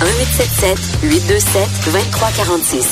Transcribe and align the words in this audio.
1877 0.00 0.78
827 1.02 1.68
2346. 1.92 2.86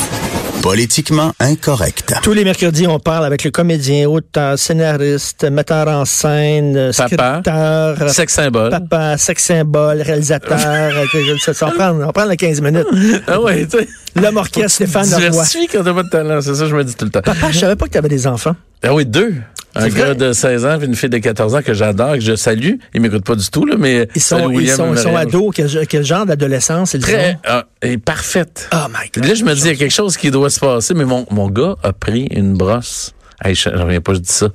Politiquement 0.62 1.32
incorrect. 1.40 2.14
Tous 2.22 2.32
les 2.32 2.44
mercredis, 2.44 2.86
on 2.86 3.00
parle 3.00 3.24
avec 3.24 3.42
le 3.42 3.50
comédien, 3.50 4.08
auteur, 4.08 4.56
scénariste, 4.56 5.44
metteur 5.50 5.88
en 5.88 6.04
scène, 6.04 6.92
Papa. 6.96 7.08
scripteur, 7.08 8.10
Sex 8.10 8.32
symbole. 8.32 8.70
papa, 8.70 9.18
sex 9.18 9.42
symbole, 9.44 10.00
réalisateur. 10.02 10.58
on 11.62 11.70
prend, 11.72 12.00
on 12.08 12.12
prend 12.12 12.24
les 12.26 12.36
15 12.36 12.60
minutes. 12.60 12.86
Ah 13.26 13.40
ouais, 13.40 13.66
tu 13.66 13.78
sais. 13.78 13.88
L'homme 14.14 14.36
orchestre 14.36 14.70
Stéphane 14.70 15.10
Leroy. 15.10 15.44
Quand 15.72 15.82
t'as 15.82 15.94
pas 15.94 16.02
de 16.04 16.08
talent, 16.08 16.40
c'est 16.40 16.54
ça 16.54 16.62
que 16.64 16.70
je 16.70 16.76
me 16.76 16.84
dis 16.84 16.94
tout 16.94 17.04
le 17.06 17.10
temps. 17.10 17.22
Papa, 17.22 17.50
je 17.50 17.58
savais 17.58 17.76
pas 17.76 17.86
que 17.86 17.92
tu 17.92 17.98
avais 17.98 18.08
des 18.08 18.26
enfants. 18.28 18.54
Ah 18.82 18.94
oui, 18.94 19.06
deux. 19.06 19.34
Un 19.74 19.88
gars 19.88 20.12
de 20.12 20.34
16 20.34 20.66
ans 20.66 20.78
et 20.80 20.84
une 20.84 20.94
fille 20.94 21.08
de 21.08 21.16
14 21.16 21.54
ans 21.54 21.62
que 21.62 21.72
j'adore, 21.72 22.14
que 22.14 22.20
je 22.20 22.36
salue. 22.36 22.74
Ils 22.92 23.00
m'écoutent 23.00 23.24
pas 23.24 23.36
du 23.36 23.48
tout, 23.48 23.64
là, 23.64 23.76
mais. 23.78 24.06
Ils 24.14 24.20
sont, 24.20 24.50
ils 24.50 24.68
sont, 24.68 24.92
ils 24.92 24.98
sont 24.98 25.16
ados. 25.16 25.50
Quel, 25.54 25.86
quel 25.86 26.04
genre 26.04 26.26
d'adolescence 26.26 26.92
ils 26.92 27.00
Très. 27.00 27.32
ont? 27.32 27.36
ah, 27.46 27.64
et 27.80 27.96
parfaite. 27.96 28.68
Oh 28.74 28.88
my 28.90 29.08
God. 29.14 29.24
Là, 29.24 29.34
je 29.34 29.44
me 29.44 29.54
dis, 29.54 29.62
il 29.62 29.66
y 29.68 29.70
a 29.70 29.76
quelque 29.76 29.90
chose 29.94 30.18
qui 30.18 30.30
doit 30.30 30.50
se 30.50 30.60
passer, 30.60 30.92
mais 30.92 31.06
mon, 31.06 31.24
mon 31.30 31.48
gars 31.48 31.76
a 31.82 31.94
pris 31.94 32.24
une 32.32 32.52
brosse. 32.54 33.14
Hey, 33.42 33.54
je 33.54 33.70
ne 33.70 33.78
reviens 33.78 34.00
pas, 34.02 34.12
je 34.12 34.18
dis 34.18 34.32
ça. 34.32 34.48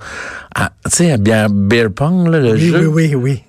Ah, 0.54 0.72
tu 0.86 0.92
sais, 0.98 1.12
à 1.12 1.48
Beer 1.50 1.88
Pong, 1.94 2.28
là, 2.30 2.40
le 2.40 2.52
Oui, 2.54 2.60
jeu? 2.70 2.88
oui, 2.88 3.08
oui, 3.08 3.16
oui. 3.16 3.44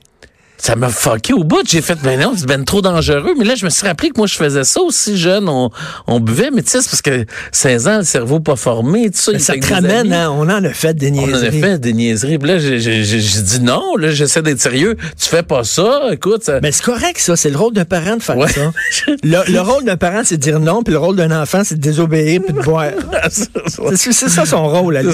Ça 0.60 0.74
m'a 0.74 0.88
fucké 0.88 1.32
au 1.32 1.44
bout. 1.44 1.62
J'ai 1.66 1.80
fait, 1.80 1.96
ben 2.02 2.18
non, 2.18 2.32
c'est 2.36 2.46
ben 2.46 2.64
trop 2.64 2.82
dangereux. 2.82 3.34
Mais 3.38 3.44
là, 3.44 3.54
je 3.54 3.64
me 3.64 3.70
suis 3.70 3.86
rappelé 3.86 4.10
que 4.10 4.18
moi, 4.18 4.26
je 4.26 4.34
faisais 4.34 4.64
ça 4.64 4.80
aussi 4.80 5.16
jeune. 5.16 5.48
On, 5.48 5.70
on 6.08 6.18
buvait, 6.18 6.50
mais 6.52 6.62
tu 6.62 6.70
sais, 6.70 6.80
c'est 6.82 6.90
parce 6.90 7.02
que 7.02 7.24
16 7.52 7.88
ans, 7.88 7.98
le 7.98 8.04
cerveau 8.04 8.40
pas 8.40 8.56
formé, 8.56 9.08
tout 9.10 9.18
ça. 9.18 9.32
Mais 9.32 9.38
ça 9.38 9.54
te 9.56 9.72
ramène, 9.72 10.12
hein, 10.12 10.30
on 10.32 10.42
en 10.48 10.64
a 10.64 10.70
fait 10.70 10.94
des 10.94 11.10
On 11.12 11.20
en 11.20 11.24
a 11.24 11.26
niaiseries. 11.28 11.60
fait 11.60 11.78
des 11.78 11.92
niaiseries. 11.92 12.38
Puis 12.38 12.48
là, 12.48 12.58
j'ai- 12.58 12.78
dit 12.78 13.60
non. 13.60 13.94
Là, 13.96 14.10
j'essaie 14.10 14.42
d'être 14.42 14.60
sérieux. 14.60 14.96
Tu 15.20 15.28
fais 15.28 15.44
pas 15.44 15.62
ça. 15.64 16.00
Écoute, 16.10 16.42
ça... 16.44 16.58
Mais 16.60 16.72
c'est 16.72 16.84
correct, 16.84 17.18
ça. 17.18 17.36
C'est 17.36 17.50
le 17.50 17.56
rôle 17.56 17.72
d'un 17.72 17.84
parent 17.84 18.16
de 18.16 18.22
faire 18.22 18.36
Ouais. 18.36 18.48
ça. 18.48 18.72
Le, 19.22 19.50
le 19.52 19.60
rôle 19.60 19.84
d'un 19.84 19.96
parent, 19.96 20.22
c'est 20.24 20.36
de 20.38 20.42
dire 20.42 20.58
non, 20.60 20.82
puis 20.82 20.92
le 20.92 20.98
rôle 20.98 21.16
d'un 21.16 21.30
enfant, 21.40 21.62
c'est 21.64 21.76
de 21.76 21.80
désobéir 21.80 22.40
puis 22.44 22.52
de 22.52 22.60
boire. 22.60 22.90
c'est 23.30 24.12
C'est 24.12 24.28
ça 24.28 24.44
son 24.44 24.68
rôle 24.68 24.96
à 24.96 25.02
lui. 25.02 25.12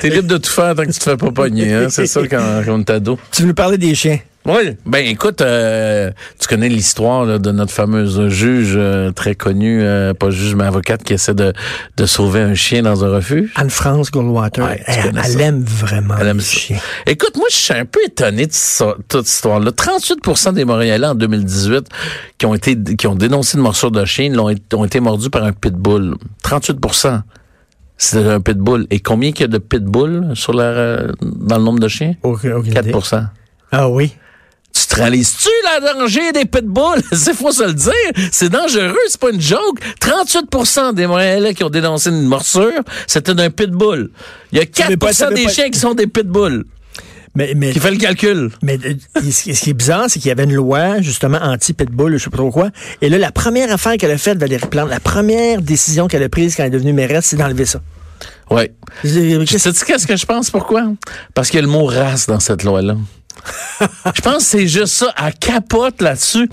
T'es 0.00 0.10
libre 0.10 0.26
de 0.28 0.36
tout 0.36 0.50
faire 0.50 0.74
tant 0.74 0.82
que 0.82 0.90
tu 0.90 0.98
te 0.98 1.04
fais 1.04 1.16
pas 1.16 1.30
pogner. 1.30 1.72
Hein? 1.72 1.86
C'est 1.90 2.06
ça 2.06 2.20
quand, 2.28 2.62
quand 2.66 2.72
on 2.74 2.80
est 2.80 2.90
ado. 2.90 3.18
Tu 3.30 3.42
veux 3.42 3.48
nous 3.48 3.54
parler 3.54 3.78
des 3.78 3.94
chiens? 3.94 4.18
Oui, 4.46 4.76
ben 4.84 5.06
écoute, 5.06 5.40
euh, 5.40 6.10
tu 6.38 6.46
connais 6.48 6.68
l'histoire 6.68 7.38
de 7.40 7.50
notre 7.50 7.72
fameuse 7.72 8.28
juge 8.28 8.74
euh, 8.76 9.10
très 9.10 9.34
connue, 9.34 9.82
euh, 9.82 10.12
pas 10.12 10.28
juge 10.28 10.54
mais 10.54 10.64
avocate 10.64 11.02
qui 11.02 11.14
essaie 11.14 11.32
de, 11.32 11.54
de 11.96 12.04
sauver 12.06 12.40
un 12.40 12.54
chien 12.54 12.82
dans 12.82 13.06
un 13.06 13.08
refuge. 13.08 13.50
Anne-France 13.56 14.10
Goldwater, 14.10 14.66
Ouais, 14.66 14.82
elle, 14.86 15.40
aime 15.40 15.62
vraiment 15.64 16.14
Elle 16.20 16.28
aime 16.28 16.36
les 16.38 16.42
chiens. 16.44 16.76
Écoute, 17.06 17.36
moi, 17.36 17.46
je 17.50 17.56
suis 17.56 17.72
un 17.72 17.86
peu 17.86 18.00
étonné 18.04 18.46
de 18.46 18.52
ça- 18.52 18.96
toute 19.08 19.24
cette 19.26 19.34
histoire-là. 19.36 19.70
38% 19.72 20.52
des 20.52 20.66
Montréalais 20.66 21.06
en 21.06 21.14
2018 21.14 21.86
qui 22.36 22.44
ont 22.44 22.52
été 22.54 22.76
qui 22.98 23.06
ont 23.06 23.14
dénoncé 23.14 23.56
une 23.56 23.62
morsure 23.62 23.90
de 23.92 24.04
chien 24.04 24.28
l'ont 24.30 24.54
ont 24.74 24.84
été 24.84 25.00
mordus 25.00 25.30
par 25.30 25.44
un 25.44 25.52
pitbull. 25.52 26.16
38% 26.44 27.22
c'est 27.96 28.18
un 28.28 28.40
pitbull. 28.40 28.86
Et 28.90 29.00
combien 29.00 29.32
qu'il 29.32 29.42
y 29.42 29.44
a 29.44 29.48
de 29.48 29.56
pitbulls 29.58 30.32
sur 30.34 30.52
la, 30.52 30.64
euh, 30.64 31.12
dans 31.22 31.56
le 31.56 31.64
nombre 31.64 31.78
de 31.80 31.88
chiens? 31.88 32.14
Aucune- 32.22 32.52
aucune 32.52 32.74
4 32.74 32.84
idée. 32.88 32.92
Ah 33.72 33.88
oui. 33.88 34.14
Tu 34.94 35.00
te 35.00 35.02
réalises-tu 35.02 35.48
la 35.64 35.92
danger 35.94 36.32
des 36.32 36.44
pitbulls? 36.44 37.02
C'est 37.12 37.34
faut 37.34 37.50
se 37.52 37.64
le 37.64 37.74
dire. 37.74 37.92
C'est 38.30 38.48
dangereux, 38.48 38.96
c'est 39.08 39.20
pas 39.20 39.30
une 39.30 39.40
joke. 39.40 39.80
38% 40.00 40.94
des 40.94 41.06
Montréalais 41.06 41.54
qui 41.54 41.64
ont 41.64 41.70
dénoncé 41.70 42.10
une 42.10 42.22
morsure, 42.26 42.70
c'était 43.06 43.34
d'un 43.34 43.50
pitbull. 43.50 44.10
Il 44.52 44.58
y 44.58 44.60
a 44.60 44.66
4 44.66 44.90
veut 44.90 44.96
pas- 44.96 45.12
des 45.30 45.44
pas- 45.44 45.50
chiens 45.50 45.70
qui 45.70 45.78
sont 45.78 45.94
des 45.94 46.06
pitbulls. 46.06 46.64
Mais, 47.36 47.54
mais, 47.56 47.72
Qui 47.72 47.80
fait 47.80 47.90
le 47.90 47.96
calcul? 47.96 48.50
mais 48.62 48.78
euh, 48.84 48.94
ce 49.30 49.42
qui 49.60 49.70
est 49.70 49.74
bizarre, 49.74 50.04
c'est 50.08 50.20
qu'il 50.20 50.28
y 50.28 50.30
avait 50.30 50.44
une 50.44 50.54
loi, 50.54 51.00
justement, 51.00 51.38
anti-pitbull, 51.42 52.16
je 52.16 52.22
sais 52.22 52.30
pas 52.30 52.36
trop 52.36 52.52
quoi. 52.52 52.70
Et 53.02 53.08
là, 53.08 53.18
la 53.18 53.32
première 53.32 53.72
affaire 53.72 53.96
qu'elle 53.96 54.12
a 54.12 54.18
faite, 54.18 54.38
Valérie 54.38 54.68
Plante, 54.68 54.88
la 54.88 55.00
première 55.00 55.60
décision 55.60 56.06
qu'elle 56.06 56.22
a 56.22 56.28
prise 56.28 56.54
quand 56.54 56.62
elle 56.62 56.68
est 56.68 56.70
devenue 56.78 56.92
mairesse, 56.92 57.26
c'est 57.26 57.36
d'enlever 57.36 57.64
ça. 57.64 57.80
Ouais. 58.52 58.72
Je- 59.02 59.42
Tu 59.44 59.58
sais 59.58 59.72
qu'est-ce 59.84 60.06
que 60.06 60.14
je 60.16 60.26
pense? 60.26 60.50
Pourquoi? 60.52 60.84
Parce 61.34 61.48
qu'il 61.50 61.56
y 61.56 61.62
a 61.64 61.66
le 61.66 61.72
mot 61.72 61.86
race 61.86 62.28
dans 62.28 62.38
cette 62.38 62.62
loi-là. 62.62 62.94
Je 64.14 64.20
pense 64.20 64.36
que 64.38 64.42
c'est 64.42 64.68
juste 64.68 64.94
ça. 64.94 65.12
Elle 65.22 65.34
capote 65.34 66.00
là-dessus. 66.00 66.48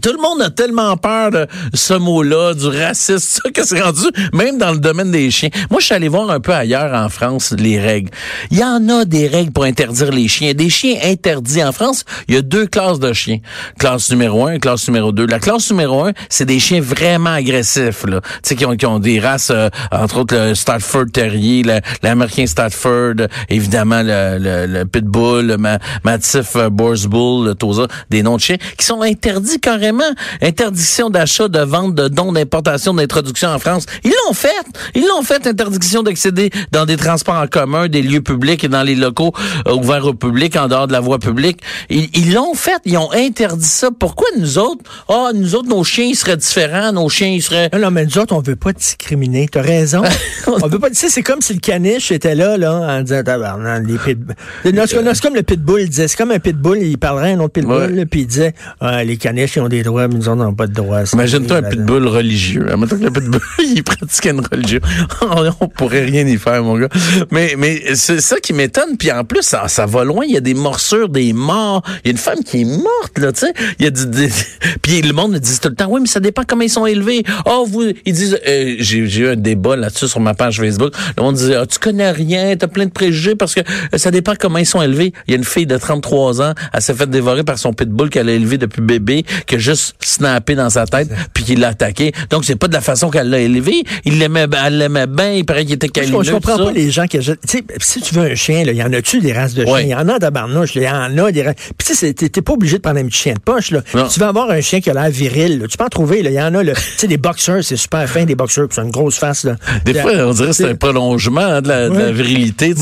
Tout 0.00 0.12
le 0.12 0.20
monde 0.22 0.40
a 0.42 0.50
tellement 0.50 0.96
peur 0.96 1.30
de 1.32 1.46
ce 1.74 1.94
mot-là, 1.94 2.54
du 2.54 2.66
racisme, 2.68 3.18
ça, 3.42 3.50
que 3.50 3.64
c'est 3.64 3.80
rendu, 3.80 4.06
même 4.32 4.56
dans 4.56 4.70
le 4.72 4.78
domaine 4.78 5.10
des 5.10 5.30
chiens. 5.30 5.48
Moi, 5.70 5.80
je 5.80 5.86
suis 5.86 5.94
allé 5.94 6.08
voir 6.08 6.30
un 6.30 6.38
peu 6.40 6.52
ailleurs 6.52 6.94
en 6.94 7.08
France 7.08 7.52
les 7.58 7.80
règles. 7.80 8.10
Il 8.52 8.58
y 8.58 8.64
en 8.64 8.88
a 8.88 9.04
des 9.04 9.26
règles 9.26 9.50
pour 9.52 9.64
interdire 9.64 10.12
les 10.12 10.28
chiens. 10.28 10.52
Des 10.54 10.70
chiens 10.70 10.96
interdits 11.04 11.62
en 11.64 11.72
France, 11.72 12.04
il 12.28 12.34
y 12.36 12.38
a 12.38 12.42
deux 12.42 12.66
classes 12.66 13.00
de 13.00 13.12
chiens. 13.12 13.38
Classe 13.78 14.10
numéro 14.10 14.46
un, 14.46 14.58
classe 14.58 14.86
numéro 14.86 15.10
deux. 15.12 15.26
La 15.26 15.40
classe 15.40 15.70
numéro 15.70 16.04
un, 16.04 16.12
c'est 16.28 16.46
des 16.46 16.60
chiens 16.60 16.80
vraiment 16.80 17.30
agressifs, 17.32 18.04
là. 18.06 18.20
Tu 18.20 18.28
sais, 18.42 18.56
qui 18.56 18.64
ont, 18.66 18.76
qui 18.76 18.86
ont 18.86 19.00
des 19.00 19.18
races, 19.18 19.50
euh, 19.50 19.68
entre 19.90 20.18
autres 20.20 20.36
le 20.36 20.54
Stafford 20.54 21.06
Terrier, 21.12 21.64
l'américain 22.02 22.46
Stafford, 22.46 23.14
évidemment 23.48 24.02
le, 24.02 24.38
le, 24.38 24.66
le 24.66 24.84
Pitbull, 24.84 25.46
le 25.46 25.56
Ma- 25.56 25.78
Mastiff 26.04 26.54
euh, 26.56 26.70
Boers 26.70 27.06
Bull, 27.08 27.46
le 27.46 27.54
Tosa, 27.54 27.86
des 28.08 28.22
noms 28.22 28.36
de 28.36 28.40
chiens 28.40 28.56
qui 28.78 28.86
sont 28.86 29.02
interdits 29.02 29.58
carrément. 29.80 30.04
Interdiction 30.42 31.10
d'achat, 31.10 31.48
de 31.48 31.60
vente, 31.60 31.94
de 31.94 32.08
dons, 32.08 32.32
d'importation, 32.32 32.94
d'introduction 32.94 33.48
en 33.48 33.58
France. 33.58 33.86
Ils 34.04 34.12
l'ont 34.26 34.34
fait. 34.34 34.48
Ils 34.94 35.06
l'ont 35.06 35.22
fait. 35.22 35.46
Interdiction 35.46 36.02
d'accéder 36.02 36.50
dans 36.72 36.84
des 36.84 36.96
transports 36.96 37.36
en 37.36 37.46
commun, 37.46 37.88
des 37.88 38.02
lieux 38.02 38.20
publics 38.20 38.62
et 38.64 38.68
dans 38.68 38.82
les 38.82 38.94
locaux 38.94 39.32
euh, 39.66 39.74
ouverts 39.74 40.06
au 40.06 40.14
public, 40.14 40.56
en 40.56 40.68
dehors 40.68 40.86
de 40.86 40.92
la 40.92 41.00
voie 41.00 41.18
publique. 41.18 41.60
Ils 41.88 42.32
l'ont 42.32 42.54
fait. 42.54 42.80
Ils 42.84 42.98
ont 42.98 43.12
interdit 43.12 43.64
ça. 43.64 43.90
Pourquoi 43.96 44.28
nous 44.38 44.58
autres? 44.58 44.82
Ah, 45.08 45.30
nous 45.34 45.54
autres, 45.54 45.68
nos 45.68 45.84
chiens, 45.84 46.04
ils 46.04 46.16
seraient 46.16 46.36
différents. 46.36 46.92
Nos 46.92 47.08
chiens, 47.08 47.28
ils 47.28 47.42
seraient... 47.42 47.70
Non, 47.72 47.78
non, 47.78 47.90
mais 47.90 48.04
nous 48.04 48.18
autres, 48.18 48.34
on 48.34 48.40
veut 48.40 48.56
pas 48.56 48.72
discriminer. 48.72 49.48
T'as 49.50 49.62
raison. 49.62 50.02
on 50.46 50.66
veut 50.66 50.78
pas. 50.78 50.90
Tu 50.90 50.96
sais, 50.96 51.08
c'est 51.08 51.22
comme 51.22 51.40
si 51.40 51.54
le 51.54 51.60
caniche 51.60 52.12
était 52.12 52.34
là, 52.34 52.56
là, 52.58 52.72
en 52.72 53.02
disant, 53.02 53.22
tabarnak, 53.22 53.84
les 53.86 53.98
pitbulls. 53.98 54.36
Non, 54.74 54.82
C'est 54.86 55.22
comme 55.22 55.34
le 55.34 55.42
pitbull 55.42 55.88
disait. 55.88 56.08
C'est 56.08 56.16
comme 56.16 56.32
un 56.32 56.38
pitbull, 56.38 56.78
il 56.82 56.98
parlerait 56.98 57.32
à 57.32 57.34
un 57.36 57.40
autre 57.40 57.54
pitbull, 57.54 58.06
puis 58.10 58.20
il 58.20 58.26
disait, 58.26 58.54
ah, 58.80 59.02
les 59.04 59.16
caniches, 59.16 59.56
ils 59.56 59.60
ont 59.60 59.68
des 59.70 59.82
droits, 59.82 60.06
mais 60.08 60.14
nous 60.16 60.28
autres, 60.28 60.42
on 60.42 60.50
n'a 60.50 60.52
pas 60.52 60.66
de 60.66 60.74
droits. 60.74 61.02
Imagine-toi 61.14 61.56
un 61.56 61.62
pitbull 61.62 62.06
religieux. 62.06 62.66
Imagine 62.72 62.98
que 62.98 63.04
le 63.04 63.10
pitbull, 63.10 63.40
il 63.64 63.82
pratiquait 63.82 64.30
une 64.30 64.40
religion. 64.52 64.80
On 65.60 65.68
pourrait 65.68 66.04
rien 66.04 66.26
y 66.26 66.36
faire, 66.36 66.62
mon 66.62 66.76
gars. 66.78 66.88
Mais, 67.30 67.54
mais 67.56 67.94
c'est 67.94 68.20
ça 68.20 68.38
qui 68.40 68.52
m'étonne. 68.52 68.96
Puis 68.98 69.10
en 69.10 69.24
plus, 69.24 69.42
ça, 69.42 69.68
ça 69.68 69.86
va 69.86 70.04
loin. 70.04 70.24
Il 70.26 70.32
y 70.32 70.36
a 70.36 70.40
des 70.40 70.54
morsures, 70.54 71.08
des 71.08 71.32
morts. 71.32 71.82
Il 72.04 72.08
y 72.08 72.10
a 72.10 72.12
une 72.12 72.18
femme 72.18 72.42
qui 72.44 72.60
est 72.60 72.64
morte, 72.64 73.18
là, 73.18 73.32
tu 73.32 73.40
sais. 73.40 73.52
Il 73.78 73.84
y 73.84 73.88
a 73.88 73.90
du- 73.90 74.06
des- 74.06 74.28
Puis 74.82 75.00
le 75.02 75.12
monde 75.12 75.36
dit 75.38 75.58
tout 75.60 75.68
le 75.68 75.74
temps, 75.74 75.86
oui, 75.88 76.00
mais 76.02 76.08
ça 76.08 76.20
dépend 76.20 76.42
comment 76.46 76.62
ils 76.62 76.68
sont 76.70 76.86
élevés. 76.86 77.22
Oh, 77.46 77.66
vous, 77.68 77.84
ils 78.04 78.12
disent, 78.12 78.38
euh, 78.46 78.74
j'ai 78.78 78.98
eu 78.98 79.28
un 79.28 79.36
débat 79.36 79.76
là-dessus 79.76 80.08
sur 80.08 80.20
ma 80.20 80.34
page 80.34 80.58
Facebook. 80.58 80.92
Le 81.16 81.22
monde 81.22 81.36
disait, 81.36 81.54
ah, 81.56 81.66
tu 81.66 81.78
connais 81.78 82.10
rien, 82.10 82.56
t'as 82.56 82.66
plein 82.68 82.86
de 82.86 82.90
préjugés 82.90 83.34
parce 83.36 83.54
que 83.54 83.60
euh, 83.60 83.98
ça 83.98 84.10
dépend 84.10 84.34
comment 84.38 84.58
ils 84.58 84.66
sont 84.66 84.82
élevés. 84.82 85.12
Il 85.26 85.30
y 85.32 85.34
a 85.34 85.36
une 85.38 85.44
fille 85.44 85.66
de 85.66 85.76
33 85.76 86.42
ans, 86.42 86.54
elle 86.72 86.82
s'est 86.82 86.94
fait 86.94 87.08
dévorer 87.08 87.44
par 87.44 87.58
son 87.58 87.72
pitbull 87.72 88.10
qu'elle 88.10 88.28
a 88.28 88.32
élevé 88.32 88.58
depuis 88.58 88.82
bébé, 88.82 89.24
juste 89.60 89.94
snappé 90.00 90.54
dans 90.54 90.70
sa 90.70 90.86
tête, 90.86 91.08
puis 91.34 91.44
qui 91.44 91.56
l'a 91.56 91.68
attaqué. 91.68 92.12
Donc, 92.30 92.44
c'est 92.44 92.56
pas 92.56 92.68
de 92.68 92.72
la 92.72 92.80
façon 92.80 93.10
qu'elle 93.10 93.30
l'a 93.30 93.40
élevé. 93.40 93.84
Il 94.04 94.18
l'aimait, 94.18 94.46
elle 94.64 94.78
l'aimait 94.78 95.06
bien, 95.06 95.32
il 95.32 95.44
paraît 95.44 95.64
qu'il 95.64 95.74
était 95.74 95.88
câlineux. 95.88 96.22
je 96.22 96.32
comprends 96.32 96.56
pas 96.58 96.72
les 96.72 96.90
gens 96.90 97.06
qui 97.06 97.18
achètent. 97.18 97.40
Tu 97.46 97.58
sais, 97.58 97.64
si 97.78 98.00
tu 98.00 98.14
veux 98.14 98.30
un 98.30 98.34
chien, 98.34 98.62
il 98.66 98.74
y 98.74 98.82
en 98.82 98.92
a-tu 98.92 99.20
des 99.20 99.32
races 99.32 99.54
de 99.54 99.64
chiens? 99.64 99.80
Il 99.80 99.88
y 99.88 99.94
en 99.94 100.08
a 100.08 100.18
tabarnouche, 100.18 100.74
il 100.76 100.82
y 100.82 100.88
en 100.88 101.16
a 101.18 101.32
des 101.32 101.42
races. 101.42 101.56
Puis 101.76 101.88
tu 101.88 101.94
sais, 101.94 102.12
t'es 102.12 102.42
pas 102.42 102.52
obligé 102.52 102.76
de 102.76 102.82
prendre 102.82 102.98
un 102.98 103.06
petit 103.06 103.18
chien 103.18 103.34
de 103.34 103.40
poche, 103.40 103.70
là. 103.70 103.82
Tu 103.82 104.20
veux 104.20 104.26
avoir 104.26 104.50
un 104.50 104.60
chien 104.60 104.80
qui 104.80 104.90
a 104.90 104.94
l'air 104.94 105.10
viril, 105.10 105.60
là. 105.60 105.66
Tu 105.68 105.76
peux 105.76 105.84
en 105.84 105.88
trouver. 105.88 106.20
Il 106.20 106.30
y 106.30 106.40
en 106.40 106.54
a. 106.54 106.64
Tu 106.64 106.72
sais, 106.96 107.06
des 107.06 107.16
boxers, 107.16 107.64
c'est 107.64 107.76
super 107.76 108.08
fin, 108.08 108.24
des 108.24 108.34
boxers, 108.34 108.68
puis 108.68 108.74
c'est 108.74 108.82
une 108.82 108.90
grosse 108.90 109.18
face, 109.18 109.44
là. 109.44 109.56
Des 109.84 109.94
fois, 109.94 110.12
on 110.26 110.32
dirait 110.32 110.48
que 110.48 110.54
c'est 110.54 110.68
un 110.68 110.74
prolongement 110.74 111.60
de, 111.60 111.68
la, 111.68 111.88
virilité. 112.10 112.74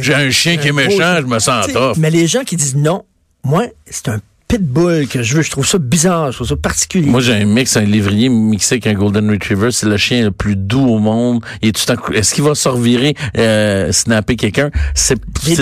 J'ai 0.00 0.14
un 0.14 0.30
chien 0.30 0.56
qui 0.56 0.68
est 0.68 0.72
méchant, 0.72 1.16
je 1.20 1.26
me 1.26 1.38
sens 1.38 1.66
tough. 1.68 1.96
Mais 1.98 2.10
les 2.10 2.26
gens 2.26 2.42
qui 2.44 2.56
disent 2.56 2.76
non, 2.76 3.04
moi, 3.44 3.66
c'est 3.88 4.08
un 4.08 4.20
pitbull 4.50 5.06
que 5.06 5.22
je 5.22 5.36
veux. 5.36 5.42
Je 5.42 5.50
trouve 5.50 5.66
ça 5.66 5.78
bizarre, 5.78 6.32
je 6.32 6.36
trouve 6.38 6.48
ça 6.48 6.56
particulier. 6.56 7.08
Moi, 7.08 7.20
j'ai 7.20 7.34
un 7.34 7.44
mix, 7.44 7.76
un 7.76 7.82
lévrier 7.82 8.28
mixé 8.28 8.74
avec 8.74 8.86
un 8.88 8.94
Golden 8.94 9.30
Retriever. 9.30 9.70
C'est 9.70 9.86
le 9.86 9.96
chien 9.96 10.24
le 10.24 10.30
plus 10.32 10.56
doux 10.56 10.86
au 10.86 10.98
monde. 10.98 11.44
Tout 11.62 12.12
Est-ce 12.14 12.34
qu'il 12.34 12.44
va 12.44 12.54
se 12.54 12.68
revirer, 12.68 13.14
euh, 13.38 13.92
snapper 13.92 14.36
quelqu'un? 14.36 14.70
C'est 14.94 15.16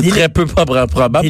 très 0.08 0.28
peu 0.28 0.46
probable. 0.46 1.28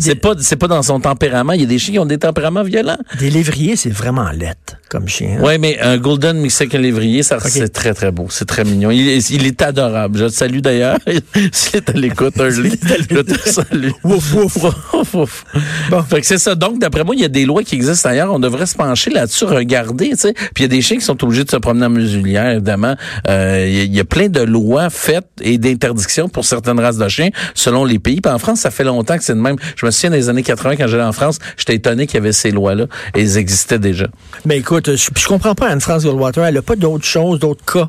C'est 0.00 0.14
pas, 0.14 0.34
c'est 0.38 0.56
pas 0.56 0.68
dans 0.68 0.82
son 0.82 1.00
tempérament. 1.00 1.52
Il 1.52 1.60
y 1.60 1.64
a 1.64 1.66
des 1.66 1.78
chiens 1.78 1.94
qui 1.94 1.98
ont 1.98 2.06
des 2.06 2.18
tempéraments 2.18 2.62
violents. 2.62 2.98
Des 3.18 3.30
lévriers, 3.30 3.76
c'est 3.76 3.90
vraiment 3.90 4.30
lettre 4.30 4.76
comme 4.88 5.08
chien. 5.08 5.36
hein. 5.38 5.42
Ouais, 5.42 5.58
mais 5.58 5.78
un 5.80 5.98
Golden 5.98 6.38
mixé 6.38 6.64
avec 6.64 6.74
un 6.74 6.78
lévrier, 6.78 7.22
ça, 7.22 7.38
c'est 7.40 7.68
très, 7.68 7.92
très 7.94 8.10
beau. 8.12 8.26
C'est 8.30 8.46
très 8.46 8.64
mignon. 8.64 8.90
Il 8.90 9.08
est, 9.08 9.30
il 9.30 9.46
est 9.46 9.60
adorable. 9.62 10.18
Je 10.18 10.24
te 10.26 10.30
salue 10.30 10.58
d'ailleurs. 10.60 10.98
S'il 11.52 11.76
est 11.76 11.90
à 11.90 11.92
l'écoute, 11.92 12.34
Hurley, 12.36 12.70
je 13.10 13.20
te 13.20 13.50
salue. 13.50 13.90
Wouf, 14.04 14.32
wouf. 14.34 14.56
Wouf, 14.92 15.14
wouf. 15.14 15.44
Bon. 15.90 16.02
Fait 16.02 16.20
que 16.20 16.26
c'est 16.26 16.38
ça. 16.38 16.54
Donc, 16.54 16.78
d'après 16.78 16.99
moi, 17.04 17.14
il 17.14 17.20
y 17.20 17.24
a 17.24 17.28
des 17.28 17.44
lois 17.44 17.62
qui 17.62 17.74
existent 17.74 18.08
ailleurs. 18.08 18.32
On 18.32 18.38
devrait 18.38 18.66
se 18.66 18.74
pencher 18.76 19.10
là-dessus, 19.10 19.44
regarder. 19.44 20.12
Puis 20.20 20.34
il 20.58 20.62
y 20.62 20.64
a 20.64 20.68
des 20.68 20.80
chiens 20.82 20.96
qui 20.98 21.04
sont 21.04 21.22
obligés 21.24 21.44
de 21.44 21.50
se 21.50 21.56
promener 21.56 21.86
en 21.86 21.90
muselière, 21.90 22.50
évidemment. 22.50 22.94
Euh, 23.28 23.66
Il 23.68 23.74
y, 23.76 23.80
a- 23.80 23.84
il 23.84 23.94
y 23.94 24.00
a 24.00 24.04
plein 24.04 24.28
de 24.28 24.40
lois 24.40 24.90
faites 24.90 25.26
et 25.40 25.58
d'interdictions 25.58 26.28
pour 26.28 26.44
certaines 26.44 26.78
races 26.80 26.96
de 26.98 27.08
chiens 27.08 27.30
selon 27.54 27.84
les 27.84 27.98
pays. 27.98 28.20
Puis 28.20 28.32
en 28.32 28.38
France, 28.38 28.60
ça 28.60 28.70
fait 28.70 28.84
longtemps 28.84 29.16
que 29.18 29.24
c'est 29.24 29.34
de 29.34 29.40
même. 29.40 29.56
Je 29.76 29.84
me 29.86 29.90
souviens 29.90 30.10
des 30.10 30.28
années 30.28 30.42
80, 30.42 30.76
quand 30.76 30.86
j'allais 30.86 31.02
en 31.02 31.12
France, 31.12 31.38
j'étais 31.56 31.74
étonné 31.74 32.06
qu'il 32.06 32.14
y 32.16 32.18
avait 32.18 32.32
ces 32.32 32.50
lois-là. 32.50 32.86
Et 33.14 33.20
elles 33.22 33.36
existaient 33.38 33.78
déjà. 33.78 34.06
Mais 34.44 34.58
écoute, 34.58 34.94
je, 34.96 35.08
je 35.16 35.26
comprends 35.26 35.54
pas 35.54 35.68
Anne-France 35.68 36.04
Goldwater. 36.04 36.44
Elle 36.44 36.56
a 36.56 36.62
pas 36.62 36.76
d'autres 36.76 37.04
choses, 37.04 37.38
d'autres 37.38 37.64
cas. 37.64 37.88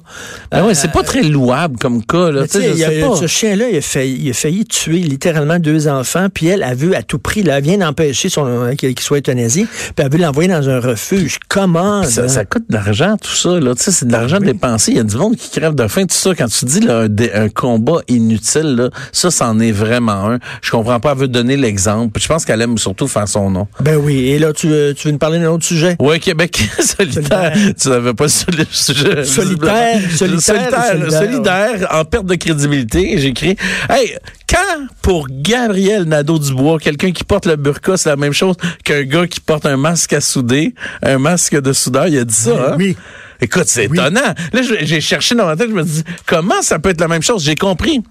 Ah 0.51 0.65
ouais, 0.65 0.73
c'est 0.75 0.91
pas 0.91 1.03
très 1.03 1.23
louable 1.23 1.77
comme 1.77 2.03
cas, 2.05 2.31
là. 2.31 2.41
Sais, 2.47 2.59
tu 2.59 2.63
sais, 2.65 2.69
je 2.69 2.73
il 2.73 2.79
y 2.79 2.83
a- 2.83 2.89
sais 2.89 3.01
pas. 3.01 3.15
ce 3.15 3.27
chien-là, 3.27 3.69
il 3.69 3.77
a 3.77 3.81
failli, 3.81 4.17
il 4.23 4.29
a 4.29 4.33
failli 4.33 4.65
tuer 4.65 4.99
littéralement 4.99 5.59
deux 5.59 5.87
enfants, 5.87 6.27
puis 6.33 6.47
elle 6.47 6.63
a 6.63 6.73
vu 6.73 6.93
à 6.95 7.03
tout 7.03 7.19
prix, 7.19 7.43
là, 7.43 7.57
elle 7.57 7.63
vient 7.63 7.77
d'empêcher 7.77 8.29
son 8.29 8.45
euh, 8.45 8.75
qu'il 8.75 8.89
qu'il 9.01 9.07
soit 9.07 9.17
euthanasié, 9.17 9.65
puis 9.65 10.05
elle 10.05 10.11
veut 10.11 10.19
l'envoyer 10.19 10.49
dans 10.49 10.69
un 10.69 10.79
refuge. 10.79 11.39
Comment? 11.49 12.03
Ça, 12.03 12.45
coûte 12.45 12.63
de 12.69 12.73
l'argent, 12.75 13.17
tout 13.21 13.31
ça. 13.35 13.59
Là. 13.59 13.75
Tu 13.75 13.83
sais, 13.83 13.91
c'est 13.91 14.07
de 14.07 14.11
l'argent 14.11 14.39
dépensé. 14.39 14.91
Il 14.91 14.97
y 14.97 14.99
a 14.99 15.03
du 15.03 15.17
monde 15.17 15.35
qui 15.35 15.49
crève 15.49 15.75
de 15.75 15.87
faim, 15.87 16.03
tout 16.03 16.15
ça. 16.15 16.33
Quand 16.35 16.47
tu 16.47 16.65
dis 16.65 16.79
là, 16.79 17.07
un, 17.35 17.49
combat 17.49 18.01
inutile, 18.07 18.75
là, 18.75 18.89
ça, 19.11 19.31
c'en 19.31 19.59
est 19.59 19.71
vraiment 19.71 20.29
un. 20.29 20.39
Je 20.61 20.71
comprends 20.71 20.99
pas, 20.99 21.11
elle 21.11 21.17
veut 21.17 21.27
donner 21.27 21.57
l'exemple. 21.57 22.11
Puis 22.13 22.23
Je 22.23 22.27
pense 22.27 22.45
qu'elle 22.45 22.61
aime 22.61 22.77
surtout 22.77 23.07
faire 23.07 23.27
son 23.27 23.49
nom. 23.49 23.67
Ben 23.79 23.97
oui, 23.97 24.29
et 24.29 24.39
là, 24.39 24.53
tu, 24.53 24.67
veux- 24.67 24.93
tu 24.93 25.07
veux 25.07 25.11
nous 25.11 25.17
parler 25.17 25.39
d'un 25.39 25.51
autre 25.51 25.65
sujet? 25.65 25.95
Ouais, 25.99 26.19
Québec 26.19 26.61
solitaire. 26.79 27.53
Solidaire. 27.53 27.73
Tu 27.79 27.89
n'avais 27.89 28.13
pas 28.13 28.27
sur 28.27 28.51
le 28.51 28.65
sujet. 28.69 29.23
Solitaire, 29.25 29.99
solitaire 30.15 30.41
solitaire, 30.41 30.87
solidaire? 30.91 31.19
solidaire, 31.19 31.87
en 31.91 32.05
perte 32.05 32.25
de 32.25 32.35
crédibilité. 32.35 33.17
J'ai 33.17 33.27
écrit, 33.27 33.55
hey, 33.89 34.15
quand 34.51 34.87
pour 35.01 35.27
Gabriel 35.29 36.03
Nadeau-Dubois, 36.03 36.79
quelqu'un 36.79 37.11
qui 37.11 37.23
porte 37.23 37.45
le 37.45 37.55
burqa, 37.55 37.95
c'est 37.95 38.09
la 38.09 38.17
même 38.17 38.33
chose 38.33 38.55
qu'un 38.83 39.03
gars 39.03 39.25
qui 39.25 39.39
porte 39.39 39.65
un 39.65 39.77
masque 39.77 40.13
à 40.13 40.21
souder, 40.21 40.75
un 41.01 41.17
masque 41.17 41.59
de 41.59 41.71
soudeur, 41.71 42.07
il 42.07 42.17
a 42.19 42.25
dit 42.25 42.33
ça, 42.33 42.71
hein? 42.71 42.75
Oui. 42.77 42.97
Écoute, 43.39 43.65
c'est 43.67 43.85
étonnant. 43.85 44.33
Là, 44.53 44.61
j'ai 44.61 45.01
cherché 45.01 45.33
dans 45.35 45.45
ma 45.45 45.55
tête, 45.55 45.69
je 45.69 45.73
me 45.73 45.83
dis, 45.83 46.03
comment 46.27 46.61
ça 46.61 46.79
peut 46.79 46.89
être 46.89 47.01
la 47.01 47.07
même 47.07 47.23
chose? 47.23 47.43
J'ai 47.43 47.55
compris. 47.55 48.03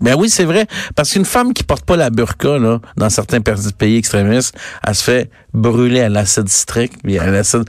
Ben 0.00 0.14
oui, 0.16 0.28
c'est 0.28 0.44
vrai. 0.44 0.66
Parce 0.94 1.12
qu'une 1.12 1.24
femme 1.24 1.52
qui 1.52 1.64
porte 1.64 1.84
pas 1.84 1.96
la 1.96 2.10
burqa, 2.10 2.58
là, 2.58 2.80
dans 2.96 3.10
certains 3.10 3.40
pays 3.40 3.96
extrémistes, 3.96 4.56
elle 4.86 4.94
se 4.94 5.02
fait 5.02 5.30
brûler 5.54 6.00
à 6.00 6.08
l'acide 6.08 6.48
citrique, 6.48 6.92
puis 7.02 7.18
à 7.18 7.26
l'acide. 7.30 7.64